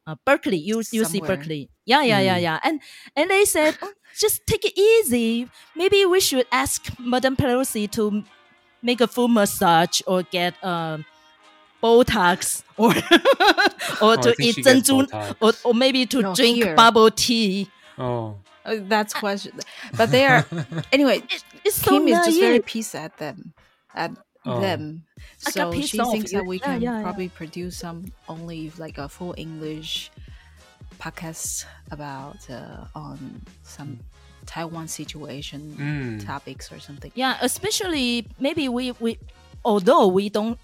[0.06, 0.56] uh, Berkeley.
[0.56, 1.70] You you see Berkeley.
[1.84, 2.24] Yeah, yeah, mm.
[2.24, 2.60] yeah, yeah.
[2.62, 2.80] And
[3.14, 5.48] and they said, oh, just take it easy.
[5.76, 8.24] Maybe we should ask Madame Pelosi to
[8.82, 11.04] make a full massage or get um,
[11.82, 12.90] Botox or
[14.02, 15.06] or oh, to eat zanzu
[15.40, 16.74] or, or maybe to no, drink here.
[16.74, 17.68] bubble tea.
[17.98, 18.36] Oh.
[18.64, 19.52] Uh, that's question.
[19.96, 20.46] But they are
[20.92, 21.18] anyway.
[21.18, 23.52] It, it's Kim so is just very pissed at them,
[23.94, 24.12] at
[24.46, 24.60] oh.
[24.60, 25.04] them.
[25.38, 26.12] So she off.
[26.12, 27.30] thinks that we can yeah, yeah, probably yeah.
[27.34, 30.10] produce some only like a full English
[30.98, 33.98] podcast about uh, on some
[34.46, 36.26] Taiwan situation mm.
[36.26, 37.12] topics or something.
[37.14, 39.18] Yeah, especially maybe we we
[39.64, 40.58] although we don't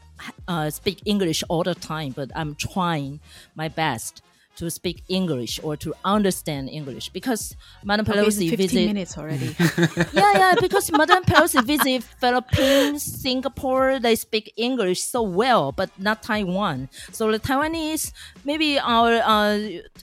[0.48, 3.20] uh, speak English all the time, but I'm trying
[3.54, 4.22] my best
[4.56, 9.54] to speak English or to understand English because Madam Pelosi okay, visit minutes already.
[10.12, 16.22] yeah, yeah, because Madam Pelosi visit Philippines, Singapore, they speak English so well, but not
[16.22, 16.88] Taiwan.
[17.12, 18.12] So the Taiwanese,
[18.44, 19.58] maybe our uh,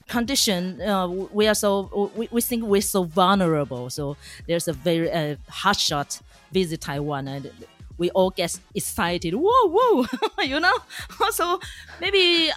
[0.08, 3.90] condition, uh, we are so we, we think we're so vulnerable.
[3.90, 6.20] So there's a very uh, hot shot
[6.52, 7.52] visit Taiwan and
[7.98, 9.34] we all get excited.
[9.34, 10.06] Whoa, whoa,
[10.44, 10.78] you know.
[11.32, 11.60] So
[12.00, 12.52] maybe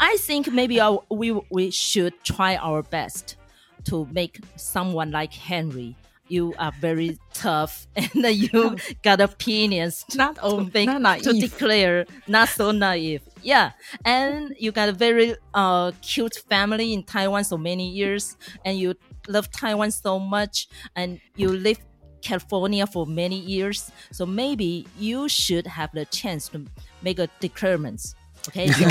[0.00, 3.36] I think maybe our, we we should try our best
[3.84, 5.96] to make someone like Henry.
[6.28, 10.04] You are very tough, and you got opinions.
[10.16, 11.22] Not to make, not naive.
[11.22, 13.22] to declare, not so naive.
[13.42, 13.72] Yeah,
[14.04, 18.94] and you got a very uh, cute family in Taiwan so many years, and you
[19.28, 21.78] love Taiwan so much, and you live
[22.22, 23.90] California for many years.
[24.12, 26.64] So maybe you should have the chance to
[27.02, 28.14] make a declarement.
[28.48, 28.84] Okay, so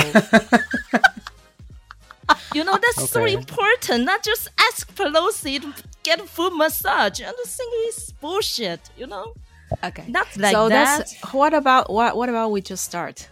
[2.54, 3.06] you know that's okay.
[3.06, 4.04] so important.
[4.04, 7.20] Not just ask Pelosi to get a full massage.
[7.20, 8.80] And the thing is bullshit.
[8.96, 9.34] You know.
[9.82, 10.04] Okay.
[10.08, 10.98] Not like so that.
[10.98, 12.16] That's, what about what?
[12.16, 13.28] What about we just start?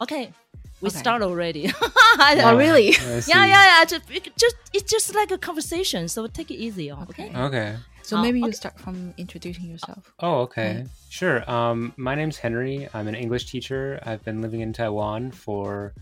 [0.00, 0.32] Okay.
[0.80, 0.98] We okay.
[0.98, 1.72] start already.
[1.82, 2.90] oh, really?
[2.90, 3.84] Yeah, yeah, yeah.
[3.84, 6.08] Just, just, it's just like a conversation.
[6.08, 6.92] So take it easy.
[6.92, 7.32] Okay.
[7.34, 7.76] Okay.
[8.04, 10.12] So maybe you start from introducing yourself.
[10.20, 10.84] Oh, okay.
[11.08, 11.50] Sure.
[11.50, 12.86] Um, my name's Henry.
[12.92, 13.98] I'm an English teacher.
[14.02, 15.94] I've been living in Taiwan for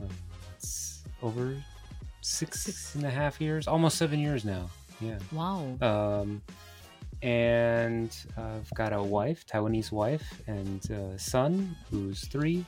[0.00, 0.08] um,
[1.22, 1.56] over
[2.22, 4.68] six, six and a half years, almost seven years now.
[5.00, 5.18] Yeah.
[5.30, 5.76] Wow.
[5.80, 6.42] Um,
[7.22, 12.64] and I've got a wife, Taiwanese wife, and a son who's three.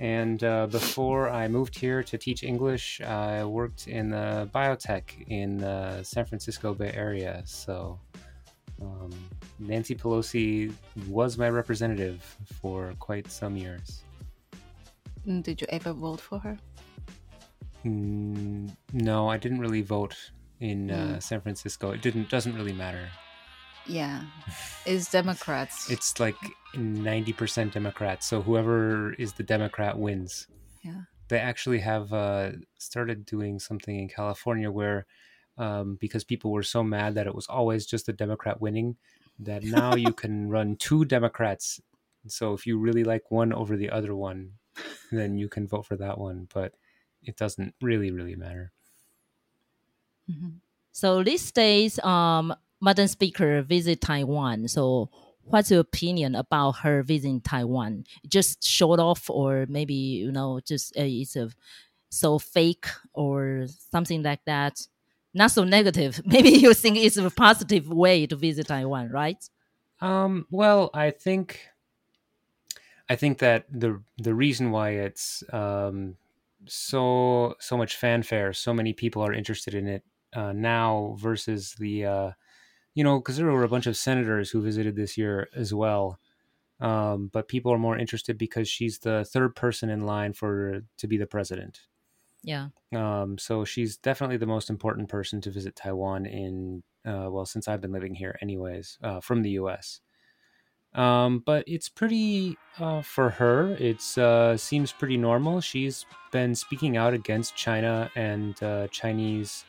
[0.00, 5.58] And uh, before I moved here to teach English, I worked in the biotech in
[5.58, 7.42] the San Francisco Bay Area.
[7.44, 7.98] So
[8.80, 9.10] um,
[9.58, 10.72] Nancy Pelosi
[11.08, 12.22] was my representative
[12.60, 14.04] for quite some years.
[15.26, 16.56] Mm, did you ever vote for her?
[17.84, 20.16] Mm, no, I didn't really vote
[20.60, 21.22] in uh, mm.
[21.22, 21.90] San Francisco.
[21.90, 23.08] It didn't doesn't really matter.
[23.88, 24.22] Yeah,
[24.86, 25.90] is Democrats.
[25.90, 26.36] it's like
[26.74, 28.26] ninety percent Democrats.
[28.26, 30.46] So whoever is the Democrat wins.
[30.82, 31.02] Yeah.
[31.28, 35.04] They actually have uh, started doing something in California where,
[35.58, 38.96] um, because people were so mad that it was always just a Democrat winning,
[39.38, 41.80] that now you can run two Democrats.
[42.28, 44.52] So if you really like one over the other one,
[45.12, 46.48] then you can vote for that one.
[46.52, 46.72] But
[47.22, 48.72] it doesn't really, really matter.
[50.30, 50.56] Mm-hmm.
[50.92, 54.68] So these days, um, Madam Speaker visit Taiwan.
[54.68, 55.10] So,
[55.42, 58.04] what's your opinion about her visiting Taiwan?
[58.26, 61.50] Just showed off, or maybe you know, just uh, it's a
[62.10, 64.86] so fake or something like that.
[65.34, 66.22] Not so negative.
[66.26, 69.38] Maybe you think it's a positive way to visit Taiwan, right?
[70.00, 71.60] Um, well, I think
[73.08, 76.16] I think that the the reason why it's um,
[76.66, 82.04] so so much fanfare, so many people are interested in it uh, now versus the
[82.06, 82.30] uh,
[82.94, 86.18] you know because there were a bunch of senators who visited this year as well.
[86.80, 91.06] Um, but people are more interested because she's the third person in line for to
[91.08, 91.80] be the president.
[92.42, 92.68] Yeah.
[92.94, 97.68] Um, so she's definitely the most important person to visit Taiwan in uh, well since
[97.68, 100.00] I've been living here, anyways, uh, from the U.S.
[100.94, 103.76] Um, but it's pretty uh, for her.
[103.78, 105.60] It uh, seems pretty normal.
[105.60, 109.64] She's been speaking out against China and uh, Chinese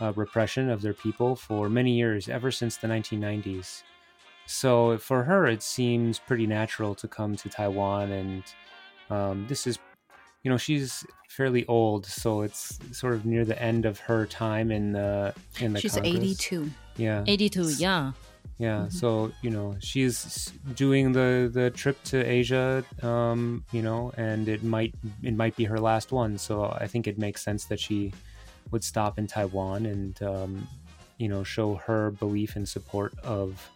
[0.00, 3.82] uh, repression of their people for many years, ever since the 1990s.
[4.46, 8.42] So for her, it seems pretty natural to come to Taiwan, and
[9.10, 9.78] um, this is,
[10.42, 14.70] you know, she's fairly old, so it's sort of near the end of her time
[14.72, 15.80] in the in the.
[15.80, 16.14] She's Congress.
[16.16, 16.70] 82.
[16.96, 17.24] Yeah.
[17.26, 18.12] 82, yeah.
[18.58, 18.88] Yeah, Mm-hmm.
[18.90, 24.62] so you know she's doing the the trip to Asia, um, you know, and it
[24.62, 26.36] might it might be her last one.
[26.36, 28.12] So I think it makes sense that she
[28.70, 30.68] would stop in Taiwan and um,
[31.18, 33.70] you know show her belief and support of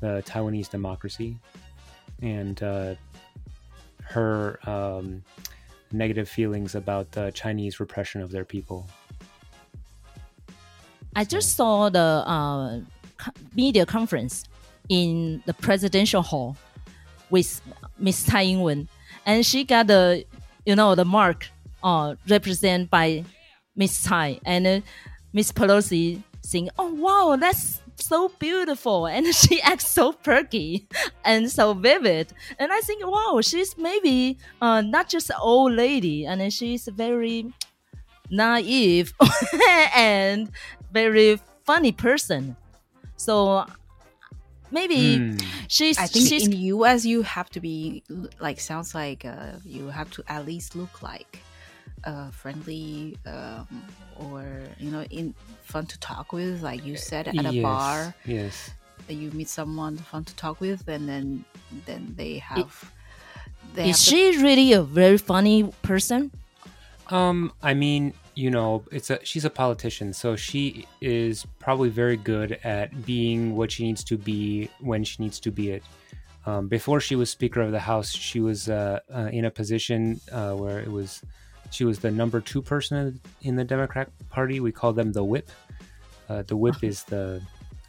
[0.00, 1.38] the Taiwanese democracy
[2.22, 2.94] and uh,
[4.02, 5.22] her um,
[5.92, 8.86] negative feelings about the Chinese repression of their people.
[11.14, 12.80] I just saw the uh,
[13.54, 14.44] media conference
[14.88, 16.56] in the presidential hall
[17.30, 17.60] with
[17.98, 18.88] Miss Tsai Ing-wen,
[19.24, 20.24] and she got the,
[20.64, 21.48] you know, the mark
[21.82, 23.24] uh, represented by
[23.76, 24.80] Miss Tsai, and uh,
[25.32, 30.88] Miss Pelosi saying, "Oh wow, that's so beautiful," and she acts so perky
[31.24, 36.26] and so vivid, and I think, wow, she's maybe uh, not just an old lady,
[36.26, 37.52] and she's very
[38.30, 39.14] naive
[39.94, 40.50] and
[40.92, 42.56] very funny person.
[43.16, 43.66] So
[44.70, 45.36] maybe Hmm.
[45.68, 48.02] she's I think she's in the US you have to be
[48.40, 51.40] like sounds like uh, you have to at least look like
[52.04, 53.66] uh, friendly um,
[54.16, 54.44] or
[54.78, 58.70] you know in fun to talk with like you said at a yes, bar Yes.
[59.06, 61.44] that you meet someone fun to talk with and then
[61.86, 62.92] then they have
[63.74, 66.30] they is have she really a very funny person?
[67.08, 72.16] Um, I mean, you know, it's a she's a politician, so she is probably very
[72.16, 75.82] good at being what she needs to be when she needs to be it.
[76.46, 80.20] Um, before she was Speaker of the House, she was uh, uh, in a position
[80.32, 81.22] uh, where it was
[81.70, 84.60] she was the number two person in the Democrat Party.
[84.60, 85.50] We call them the whip.
[86.28, 86.86] Uh, the whip uh-huh.
[86.86, 87.42] is the.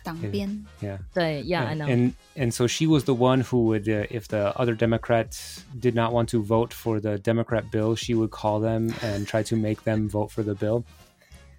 [0.08, 0.66] 党鞭.
[0.82, 1.00] Yeah.
[1.16, 1.94] Yeah, yeah and, I uh, know.
[1.94, 5.96] And and so she was the one who would, uh, if the other Democrats did
[5.96, 9.56] not want to vote for the Democrat bill, she would call them and try to
[9.56, 10.86] make them vote for the bill.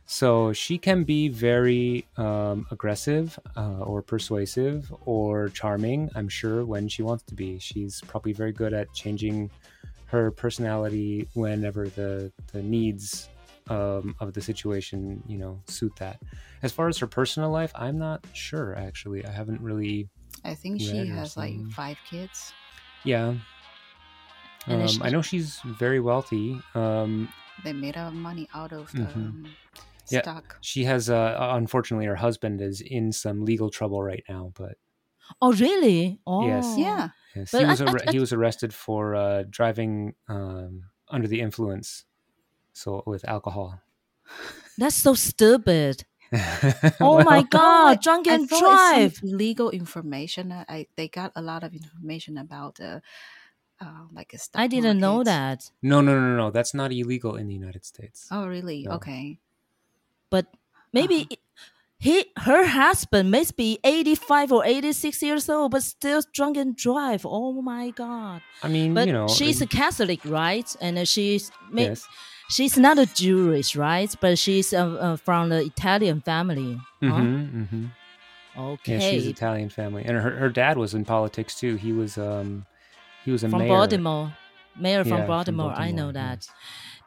[0.07, 6.89] So she can be very um, aggressive uh, or persuasive or charming, I'm sure, when
[6.89, 7.59] she wants to be.
[7.59, 9.51] She's probably very good at changing
[10.09, 13.29] her personality whenever the, the needs
[13.69, 16.19] um, of the situation, you know, suit that.
[16.63, 19.25] As far as her personal life, I'm not sure, actually.
[19.25, 20.09] I haven't really
[20.45, 22.53] I think she has like five kids
[23.05, 23.35] yeah.
[24.67, 26.61] Um, I know she's very wealthy.
[26.75, 27.29] Um,
[27.65, 29.17] they made a money out of the Mhm.
[29.17, 29.57] um,
[30.11, 30.21] Yeah.
[30.21, 34.53] stock she has, uh, unfortunately, her husband is in some legal trouble right now.
[34.55, 34.77] But
[35.41, 36.19] Oh, really?
[36.27, 36.75] Oh, Yes.
[36.79, 40.15] yeah yes, But he I- was I- arre- I- he was arrested for uh, driving
[40.29, 42.05] um, under the influence,
[42.73, 43.81] so with alcohol.
[44.79, 46.05] That's so stupid.
[47.01, 49.13] Oh my Well, God, drunk and thought drive.
[49.13, 50.53] it's legal information.
[50.53, 53.01] I, I they got a lot of information about uh,
[53.81, 55.71] uh like a stock I didn't know that.
[55.81, 56.51] No, no, no, no.
[56.51, 58.29] That's not illegal in the United States.
[58.31, 58.85] Oh, really?
[58.85, 58.97] No.
[59.01, 59.39] Okay.
[60.31, 60.47] But
[60.93, 61.37] maybe Uh-huh.
[62.01, 67.27] He, her husband must be 85 or 86 years old, but still drunk and drive.
[67.27, 68.41] Oh my God.
[68.63, 70.77] I mean, But you know, she's a Catholic, right?
[70.81, 72.07] And she's yes.
[72.51, 74.15] she's not a Jewish, right?
[74.21, 76.81] But she's uh, uh, from the Italian family.
[77.03, 77.07] Huh?
[77.07, 77.85] Mm-hmm, mm-hmm.
[78.61, 78.93] Okay.
[78.95, 81.77] Yeah, she's Italian family, and her, her dad was in politics too.
[81.77, 82.65] He was um,
[83.25, 83.69] he was a from mayor.
[83.69, 84.33] Baltimore.
[84.77, 85.73] mayor from Yeah, from Baltimore.
[85.73, 86.47] I know that.
[86.47, 86.51] yes.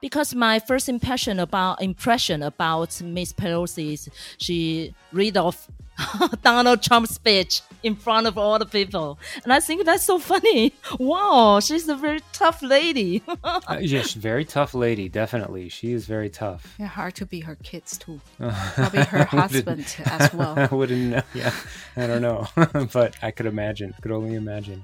[0.02, 5.68] Because my first impression about impression about Miss Pelosi is she read off
[6.42, 10.74] Donald Trump's speech in front of all the people, and I think that's so funny.
[11.00, 13.22] Wow, she's a very tough lady.
[13.44, 15.08] Uh, yeah, she's a very tough lady.
[15.10, 16.76] Definitely, she is very tough.
[16.80, 18.20] Yeah, hard to be her kids too.
[18.40, 20.58] Probably her husband as well.
[20.58, 21.22] I wouldn't know.
[21.34, 21.54] Yeah,
[21.96, 22.48] I don't know,
[22.94, 23.94] but I could imagine.
[24.02, 24.84] Could only imagine.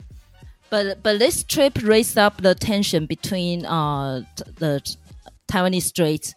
[0.69, 4.23] But but this trip raised up the tension between uh
[4.57, 4.95] the t-
[5.47, 6.35] Taiwanese Straits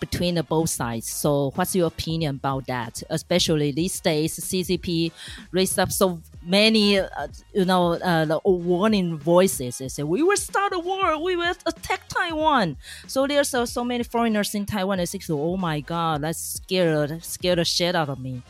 [0.00, 1.08] between the both sides.
[1.10, 3.02] So what's your opinion about that?
[3.10, 5.12] Especially these days, CCP
[5.52, 7.06] raised up so many uh,
[7.52, 9.78] you know uh, the warning voices.
[9.78, 12.76] They say we will start a war, we will attack Taiwan.
[13.06, 14.98] So there's so, so many foreigners in Taiwan.
[14.98, 18.42] They think, oh my god, that's scared scared the shit out of me.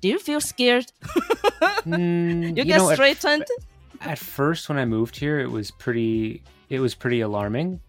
[0.00, 0.90] Do you feel scared?
[1.84, 3.44] Mm, You, you get know, at- straightened?
[4.00, 7.80] at first when I moved here, it was pretty it was pretty alarming.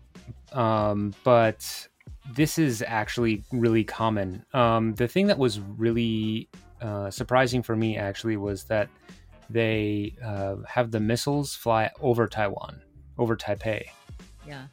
[0.53, 1.87] Um, but
[2.33, 4.45] this is actually really common.
[4.53, 6.49] Um, the thing that was really
[6.81, 8.89] uh, surprising for me actually was that
[9.49, 12.81] they uh, have the missiles fly over Taiwan,
[13.17, 13.89] over Taipei.
[14.47, 14.65] yeah.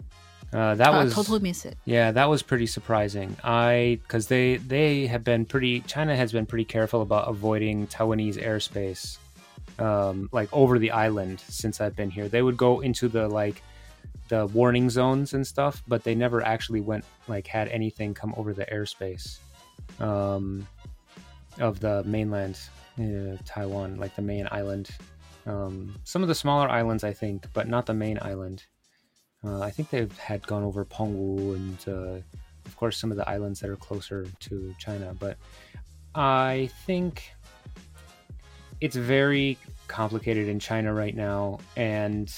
[0.53, 1.77] Uh, that I was totally miss it.
[1.87, 3.37] yeah, that was pretty surprising.
[3.43, 5.81] I because they they have been pretty.
[5.81, 9.19] China has been pretty careful about avoiding Taiwanese airspace,
[9.81, 12.29] um, like over the island since I've been here.
[12.29, 13.61] They would go into the like
[14.29, 18.53] the warning zones and stuff, but they never actually went like had anything come over
[18.53, 19.39] the airspace
[20.01, 20.67] um,
[21.59, 22.59] of the mainland
[22.99, 24.91] uh, Taiwan, like the main island.
[25.47, 28.65] Um, some of the smaller islands, I think, but not the main island.
[29.45, 32.21] Uh, I think they've had gone over Pengwu and, uh,
[32.65, 35.15] of course, some of the islands that are closer to China.
[35.19, 35.37] But
[36.17, 37.31] I think
[38.81, 42.33] it's very complicated in China right now, and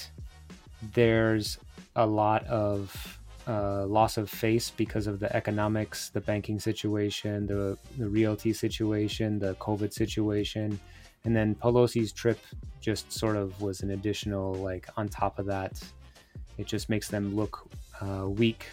[0.93, 1.57] there's
[1.95, 7.77] a lot of uh, loss of face because of the economics, the banking situation, the
[7.97, 10.79] the realty situation, the COVID situation,
[11.25, 12.39] and then Pelosi's trip
[12.79, 15.81] just sort of was an additional like on top of that.
[16.57, 17.67] It just makes them look
[18.01, 18.67] uh, weak,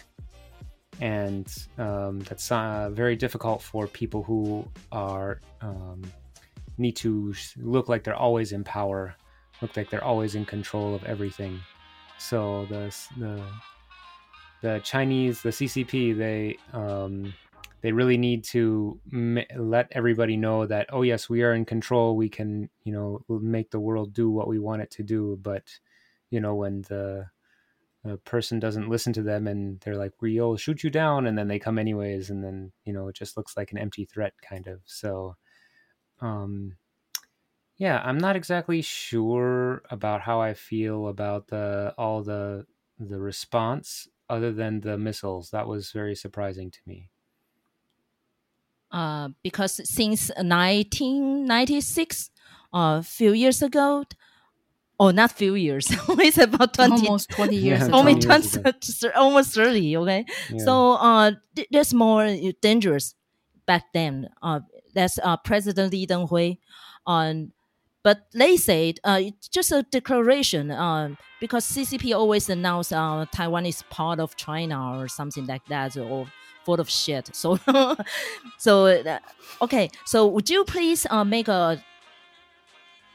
[1.01, 1.47] and
[1.77, 6.03] um, that's uh, very difficult for people who are um,
[6.77, 9.15] need to look like they're always in power,
[9.61, 11.59] look like they're always in control of everything.
[12.19, 13.43] So the the
[14.61, 17.33] the Chinese, the CCP, they um,
[17.81, 22.15] they really need to m- let everybody know that oh yes, we are in control.
[22.15, 25.39] We can you know make the world do what we want it to do.
[25.41, 25.63] But
[26.29, 27.29] you know when the
[28.23, 31.59] person doesn't listen to them and they're like we'll shoot you down and then they
[31.59, 34.79] come anyways and then you know it just looks like an empty threat kind of
[34.85, 35.35] so
[36.21, 36.77] um
[37.77, 42.65] yeah i'm not exactly sure about how i feel about the all the
[42.99, 47.09] the response other than the missiles that was very surprising to me
[48.91, 52.31] uh, because since 1996,
[52.73, 54.03] a uh, few years ago,
[54.99, 57.97] oh, not few years, it's about 20, Almost 20 years Yeah, ago.
[57.97, 60.25] only 20 years 20, almost 30, okay?
[60.49, 60.57] Yeah.
[60.63, 62.27] So uh, th- that's more
[62.61, 63.15] dangerous
[63.65, 64.29] back then.
[64.41, 64.61] Uh,
[64.93, 66.55] that's uh, President Lee Teng-hui.
[67.05, 67.51] Um,
[68.07, 73.65] but they said uh, it's just a declaration um, because CCP always announce uh, Taiwan
[73.65, 76.25] is part of China or something like that or
[76.63, 77.29] full of shit.
[77.33, 77.59] So,
[78.57, 79.19] so uh,
[79.61, 79.89] okay.
[80.05, 81.83] So would you please uh, make a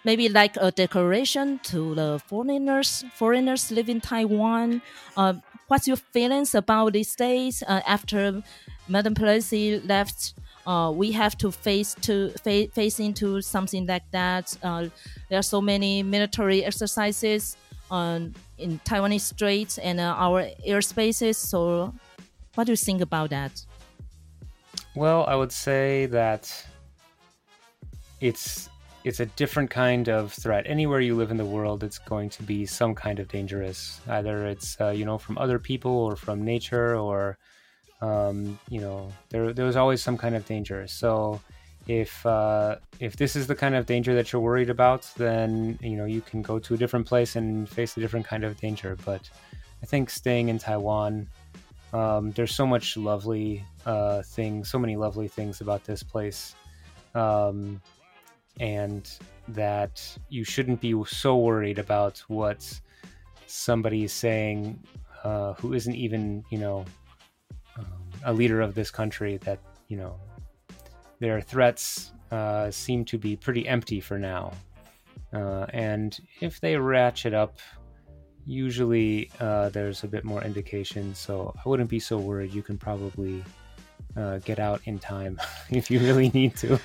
[0.05, 4.83] maybe like a declaration to the foreigners foreigners live in Taiwan?
[5.17, 5.33] Uh,
[5.69, 8.43] what's your feelings about these days uh, after
[8.89, 10.35] Madam Pelosi left?
[10.67, 14.57] Uh, we have to face to fa- face into something like that.
[14.63, 14.87] Uh,
[15.29, 17.57] there are so many military exercises
[17.91, 21.35] on in Taiwanese straits and uh, our airspaces.
[21.37, 21.93] So,
[22.55, 23.53] what do you think about that?
[24.95, 26.67] Well, I would say that
[28.21, 28.69] it's
[29.05, 30.65] it's a different kind of threat.
[30.67, 34.01] Anywhere you live in the world, it's going to be some kind of dangerous.
[34.09, 37.39] Either it's uh, you know from other people or from nature, or
[38.03, 40.87] um, you know there there's always some kind of danger.
[40.87, 41.41] So
[41.87, 45.97] if uh, if this is the kind of danger that you're worried about, then you
[45.97, 48.99] know you can go to a different place and face a different kind of danger.
[49.05, 49.31] But
[49.83, 51.29] I think staying in Taiwan,
[51.93, 56.57] um, there's so much lovely uh, things, so many lovely things about this place,
[57.15, 57.81] um,
[58.61, 59.09] and
[59.49, 62.81] that you shouldn't be so worried about what
[63.47, 64.83] somebody is saying
[65.25, 66.85] uh, who isn't even, you know,
[68.25, 69.37] a leader of this country.
[69.39, 69.59] That
[69.89, 70.19] you know,
[71.19, 74.53] their threats uh, seem to be pretty empty for now,
[75.33, 77.59] uh, and if they ratchet up
[78.45, 82.53] usually uh, there's a bit more indication, so I wouldn't be so worried.
[82.53, 83.45] You can probably
[84.17, 86.81] uh, get out in time if you really need to.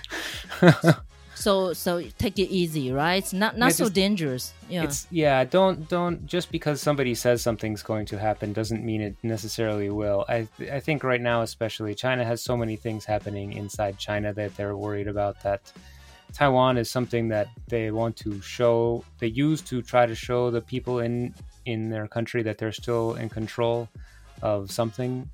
[1.38, 3.15] so so take it easy, right?
[3.15, 4.53] It's not not yeah, so just, dangerous.
[4.69, 4.83] Yeah.
[4.83, 9.15] It's yeah, don't don't just because somebody says something's going to happen doesn't mean it
[9.23, 10.25] necessarily will.
[10.27, 14.55] I I think right now especially China has so many things happening inside China that
[14.55, 15.71] they're worried about that
[16.33, 20.61] Taiwan is something that they want to show they use to try to show the
[20.61, 21.33] people in
[21.65, 23.88] in their country that they're still in control
[24.41, 25.29] of something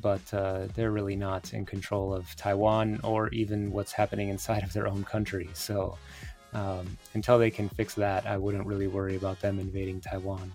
[0.00, 4.72] but uh, they're really not in control of Taiwan or even what's happening inside of
[4.72, 5.48] their own country.
[5.54, 5.96] So
[6.52, 10.52] um, until they can fix that, I wouldn't really worry about them invading Taiwan.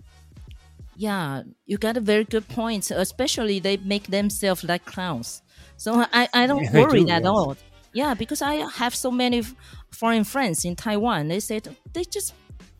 [0.96, 2.90] Yeah, you got a very good point.
[2.90, 5.42] Especially they make themselves like clowns.
[5.76, 7.26] So I, I don't yeah, worry do, at yes.
[7.26, 7.56] all.
[7.92, 9.42] Yeah, because I have so many
[9.90, 11.28] foreign friends in Taiwan.
[11.28, 12.34] They said they just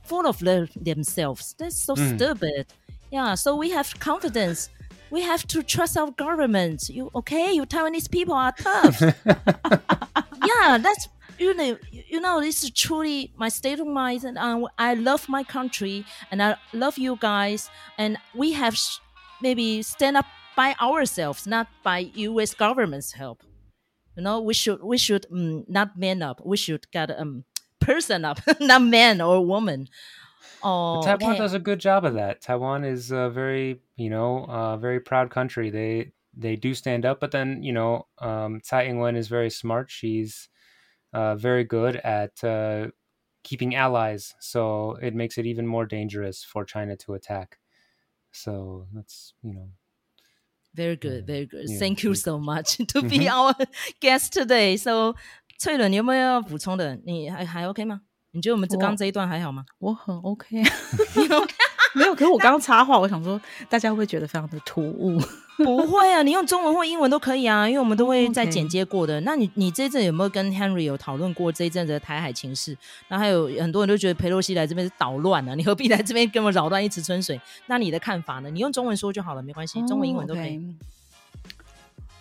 [0.04, 1.54] full of themselves.
[1.58, 2.16] That's so mm.
[2.16, 2.66] stupid.
[3.10, 4.70] Yeah, so we have confidence
[5.12, 6.88] we have to trust our government.
[6.88, 7.52] You okay?
[7.52, 9.00] You Taiwanese people are tough.
[10.50, 11.08] yeah, that's
[11.38, 15.28] you know you know this is truly my state of mind, and uh, I love
[15.28, 18.74] my country and I love you guys, and we have
[19.42, 22.54] maybe stand up by ourselves, not by U.S.
[22.54, 23.42] government's help.
[24.16, 26.40] You know, we should we should um, not man up.
[26.44, 27.44] We should get um
[27.80, 29.88] person up, not man or woman.
[30.63, 31.37] Oh, Taiwan okay.
[31.37, 32.41] does a good job of that.
[32.41, 35.69] Taiwan is a very, you know, a very proud country.
[35.69, 39.89] They they do stand up, but then you know, um, Tsai Ing-wen is very smart.
[39.89, 40.49] She's
[41.13, 42.87] uh, very good at uh,
[43.43, 47.59] keeping allies, so it makes it even more dangerous for China to attack.
[48.31, 49.69] So that's you know.
[50.73, 51.65] Very good, very good.
[51.67, 53.55] Yeah, Thank you so much to be our
[53.99, 54.77] guest today.
[54.77, 55.15] So，
[55.57, 56.95] 翠伦，你有没有要补充的？
[56.97, 58.01] 你还还 OK 吗？
[58.32, 59.64] 你觉得我们这刚这一段还好吗？
[59.78, 60.70] 我，我很 OK，啊
[61.94, 62.14] 没有。
[62.14, 65.20] 可是我刚刚插话，我想说大家会觉得非常的突兀？
[65.58, 69.20] 不会啊，你用中文或英文都可以啊，因为我们都会在剪接过的。
[69.20, 72.76] 那你你这一阵有没有跟 Henry 有讨论过这一阵子的台海情势？
[73.08, 77.38] 那还有很多人都觉得裴洛西来这边是捣乱啊，你何必来这边跟我扰乱一池春水？
[77.66, 78.50] 那你的看法呢？
[78.50, 80.56] 你用中文说就好了，没关系，中文英文都可以。
[80.56, 80.64] Oh.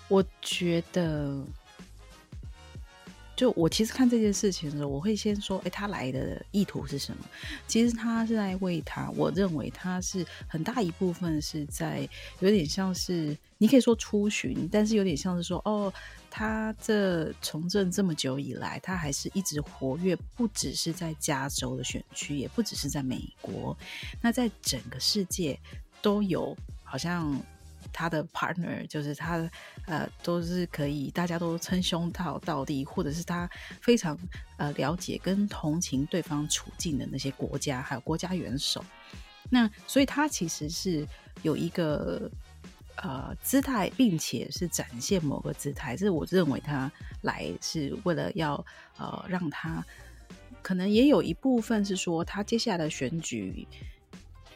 [0.10, 1.42] 我觉得。
[3.42, 7.26] 就我其实看这件事情的时候，我会先说，哎，他来的意图是什么？
[7.68, 12.08] 其实他是在为他，我认为他是很大一部分是在
[12.40, 15.92] 有点像是你可以说出巡，但是有点像是说，哦，
[16.30, 23.76] 他这从政这么久以来，他还是一直活跃，不只是在加州的选区，也不只是在美国，
[24.22, 25.60] 那在整个世界
[26.00, 27.36] 都有，好像。
[27.94, 29.50] 他的 partner 就是他，
[29.86, 33.50] 呃，都是可以，大家都称兄道道弟，或者是他
[33.82, 34.18] 非常
[34.58, 38.84] 呃了解跟同情对方处境的那些国家，还有国家元首。
[39.50, 41.06] 那所以他其实是
[41.42, 42.32] 有一个
[42.96, 45.96] 呃姿态，并且是展现某个姿态。
[45.96, 48.66] 这是我认为他来是为了要
[48.98, 49.86] 呃让他，
[50.62, 53.68] 可能也有一部分是说他接下来的选举，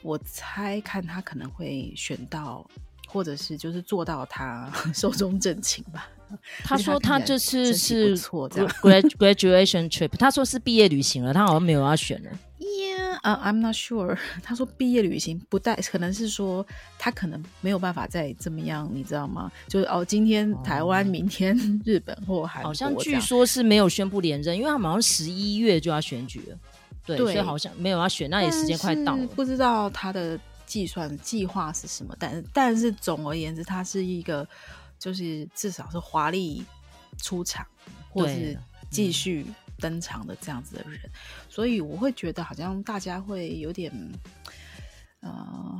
[0.02, 2.66] 我猜看他可能会选到。
[3.08, 6.10] 或者是就是做到他 寿终正寝吧。
[6.64, 12.30] 他说他这次是 graduation trip，他说是毕业旅行了，他好像没有要选了。
[12.60, 14.18] Yeah，呃、uh,，I'm not sure。
[14.42, 16.66] 他说毕业旅行不带，可能是说
[16.98, 19.52] 他可能没有办法再怎么样，你知道吗？
[19.68, 26.58] 就是哦，今天台湾，明天日本或韩国，好像据说是没有宣布连任，因为他们好像十一月就要选举了。
[27.06, 30.38] 对，对，所以好像没有要选，那也时间快到了，不知道他的。
[30.66, 32.16] 计算计划是什么？
[32.20, 34.48] 但是但是总而言之，他是一个
[34.98, 36.64] 就是至少是华丽
[37.18, 37.66] 出场，
[38.10, 38.58] 或是
[38.90, 39.46] 继续
[39.80, 41.00] 登场的这样子的人，
[41.50, 43.92] 所以我会觉得好像大家会有点，
[45.22, 45.30] 呃，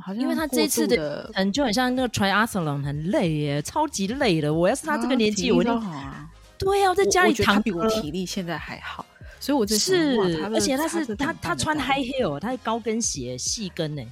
[0.04, 4.52] 好像因为他这次的嗯，就很像那个 triathlon 很累耶，超级累的。
[4.52, 6.30] 我要是他这个年纪，我就好啊。
[6.58, 9.04] 对呀，我在家里躺，比我体力现在还好，
[9.40, 10.16] 所以我这是，
[10.52, 14.02] 而且他是他他穿 high heel，他是高跟鞋细跟呢。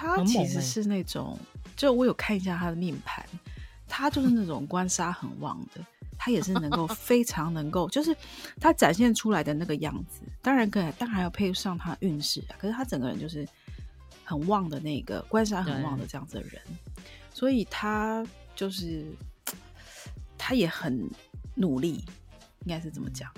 [0.00, 1.36] 他其实是那种，
[1.76, 3.26] 就我有看一下他的命盘，
[3.88, 5.84] 他就是那种官杀很旺的，
[6.16, 8.16] 他也是能够 非常能够，就是
[8.60, 12.54] 他展现出来的那个样子，当然可以，当然还要配上他运势啊。
[12.60, 13.44] 可是他整个人就是
[14.24, 16.62] 很旺的那个官杀很旺的这样子的人，
[17.34, 18.24] 所以他
[18.54, 19.04] 就是
[20.38, 21.10] 他也很
[21.56, 22.04] 努力，
[22.60, 23.28] 应该是怎么讲，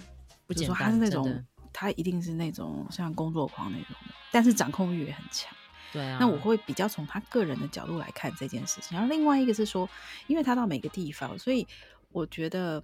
[0.47, 1.43] 不是说他是那种，
[1.73, 5.51] 他一定是那种像工作狂那种的，但是掌控欲也很强。
[5.93, 8.97] 对啊，那我会比较从他个人的角度来看这件事情。
[8.97, 9.89] 然后另外一个是说，
[10.27, 11.67] 因为他到每个地方，所以
[12.11, 12.83] 我觉得，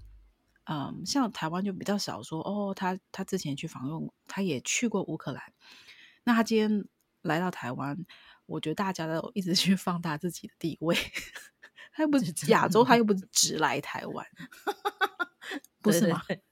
[0.64, 5.42] 嗯，像台湾就比较少说哦，他他之前去访问，他也去过乌克兰。
[6.24, 6.84] 那他今天
[7.22, 7.96] 来到台湾，
[8.46, 10.96] 我觉得大家都一直去放大自己的地位。
[11.92, 14.26] 他又不是亚洲，他又不是只来台湾，
[15.80, 16.20] 不是吗？
[16.28, 16.42] 对对对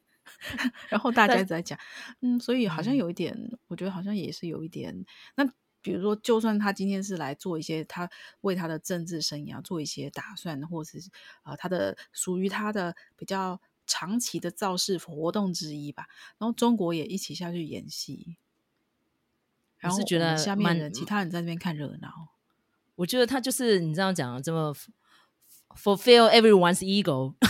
[0.91, 1.79] 然后大家一直在讲，
[2.21, 3.37] 嗯，所以好像有一点，
[3.67, 5.05] 我觉得好像也是有一点。
[5.37, 5.45] 那
[5.85, 8.11] 比如说，就算他今天是来做一些，他
[8.41, 10.99] 为他的政治生涯做一些打算，或是
[11.43, 16.07] 啊、呃，他的属于他的比较长期的造势活动之一吧。
[16.39, 18.39] 然后中国也一起下去演戏，
[19.79, 22.31] 然后是觉得下面人其他人在那边看热闹。
[22.97, 24.75] 我觉得他就是你这样讲这么。
[25.77, 27.35] Fulfill everyone's ego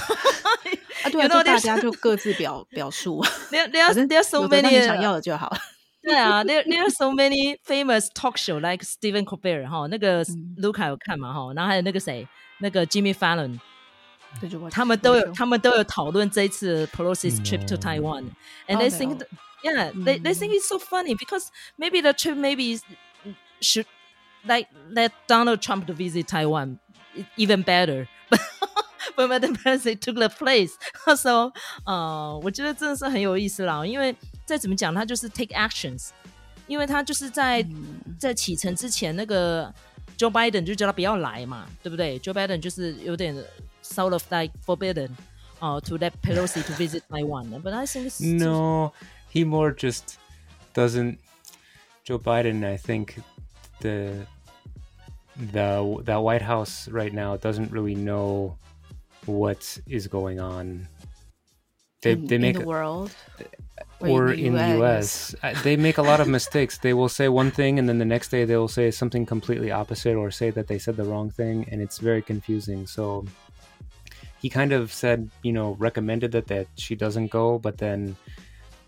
[1.05, 3.23] 啊，对啊，就大家就各自表表述。
[3.53, 5.55] There, there are so many 想要的就好。
[6.04, 10.24] 对啊，there, there are so many famous talk show like Stephen Colbert 哈，那个
[10.58, 12.26] Luca 有看嘛哈，然后还有那个谁，
[12.60, 13.60] 那个 Jimmy Fallon，
[14.72, 19.22] 他们都有，他们都有讨论这一次 Pelosi's trip to Taiwan，and they think,
[19.62, 22.80] yeah, they they think it's so funny because maybe the trip maybe
[23.60, 23.86] should
[24.48, 26.80] like let Donald Trump to visit Taiwan
[27.36, 28.08] even better.
[29.16, 30.78] But Madam President took the place.
[31.18, 31.52] So，
[31.86, 33.86] 呃，我觉得真的是很有意思啦。
[33.86, 34.16] 因为
[34.46, 36.10] 再怎么讲，他就是 take actions。
[36.68, 39.74] 因为他就是在、嗯、在启程之前，那个
[40.20, 42.20] Joe Biden 就叫他不要来嘛，对不对？
[42.20, 43.36] Joe Biden 就是有点
[43.84, 45.10] sort of like forbidden，
[45.60, 48.94] 哦、uh,，to let Pelosi to visit Taiwan。But I think no,
[49.34, 50.18] he more just
[50.76, 51.18] doesn't.
[52.06, 53.16] Joe Biden, I think
[53.82, 54.28] the
[55.36, 58.58] the that White House right now doesn't really know
[59.26, 60.88] what is going on.
[62.02, 63.12] They in, they make in the world
[64.01, 65.35] or in the US.
[65.43, 66.79] Uh, they make a lot of mistakes.
[66.79, 69.71] They will say one thing and then the next day they will say something completely
[69.71, 72.87] opposite or say that they said the wrong thing and it's very confusing.
[72.87, 73.25] So
[74.41, 78.17] he kind of said, you know, recommended that that she doesn't go, but then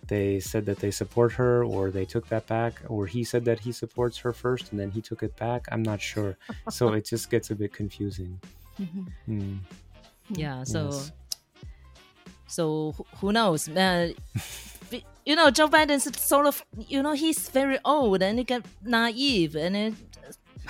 [0.08, 3.58] they said that they support her or they took that back or he said that
[3.58, 6.36] he supports her first and then he took it back i'm not sure
[6.70, 8.38] so it just gets a bit confusing
[8.78, 9.04] mm-hmm.
[9.28, 9.58] mm.
[10.30, 11.12] yeah so yes.
[12.46, 14.12] so who knows uh,
[15.26, 19.54] you know joe biden's sort of you know he's very old and he got naive
[19.54, 19.94] and it,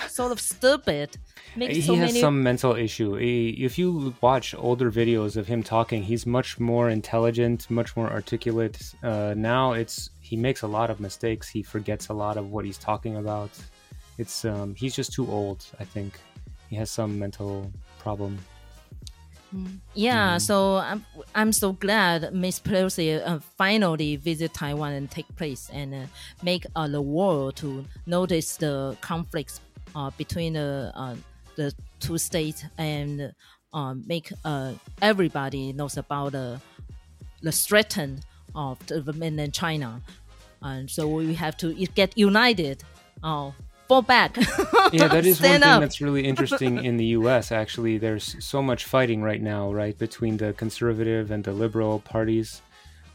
[0.09, 1.17] sort of stupid
[1.65, 2.19] he so has many...
[2.19, 3.15] some mental issue.
[3.15, 8.11] He, if you watch older videos of him talking, he's much more intelligent, much more
[8.11, 8.93] articulate.
[9.01, 11.47] Uh, now it's he makes a lot of mistakes.
[11.49, 13.49] He forgets a lot of what he's talking about.
[14.17, 15.65] It's um, he's just too old.
[15.79, 16.19] I think
[16.69, 18.37] he has some mental problem.
[19.93, 20.41] Yeah, mm.
[20.41, 21.05] so I'm
[21.35, 26.05] I'm so glad Miss Pelosi uh, finally visit Taiwan and take place and uh,
[26.43, 29.61] make uh, the world to notice the conflicts
[29.95, 31.15] uh, between the uh,
[31.55, 33.33] the two states and
[33.73, 36.59] uh, make uh, everybody knows about the
[37.41, 37.97] the threat
[38.55, 40.01] of the mainland China,
[40.61, 42.83] and so we have to get united.
[43.87, 44.35] Fall back.
[44.91, 45.79] yeah, that is one thing up.
[45.79, 47.51] that's really interesting in the U.S.
[47.51, 52.61] Actually, there's so much fighting right now, right, between the conservative and the liberal parties.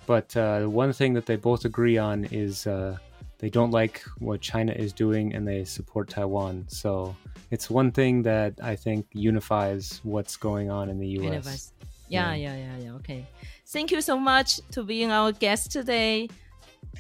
[0.06, 2.96] But uh, one thing that they both agree on is uh,
[3.38, 6.64] they don't like what China is doing and they support Taiwan.
[6.68, 7.14] So
[7.50, 11.24] it's one thing that I think unifies what's going on in the U.S.
[11.24, 11.72] Unifies.
[12.08, 12.92] Yeah, yeah, yeah, yeah.
[12.94, 13.26] Okay.
[13.66, 16.28] Thank you so much to being our guest today.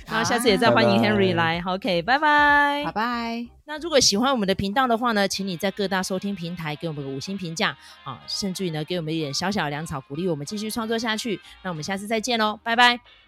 [0.06, 1.62] 好，下次也再欢迎 Henry 来。
[1.64, 3.46] OK，拜拜，拜拜。
[3.64, 11.40] 那如果喜欢我们的频道的话呢，请你在各大收听平台给我们个五星评价啊，甚至于呢，给我们一点小小的粮草，鼓励我们继续创作下去。
[11.62, 13.21] 那我们下次再见喽，拜拜。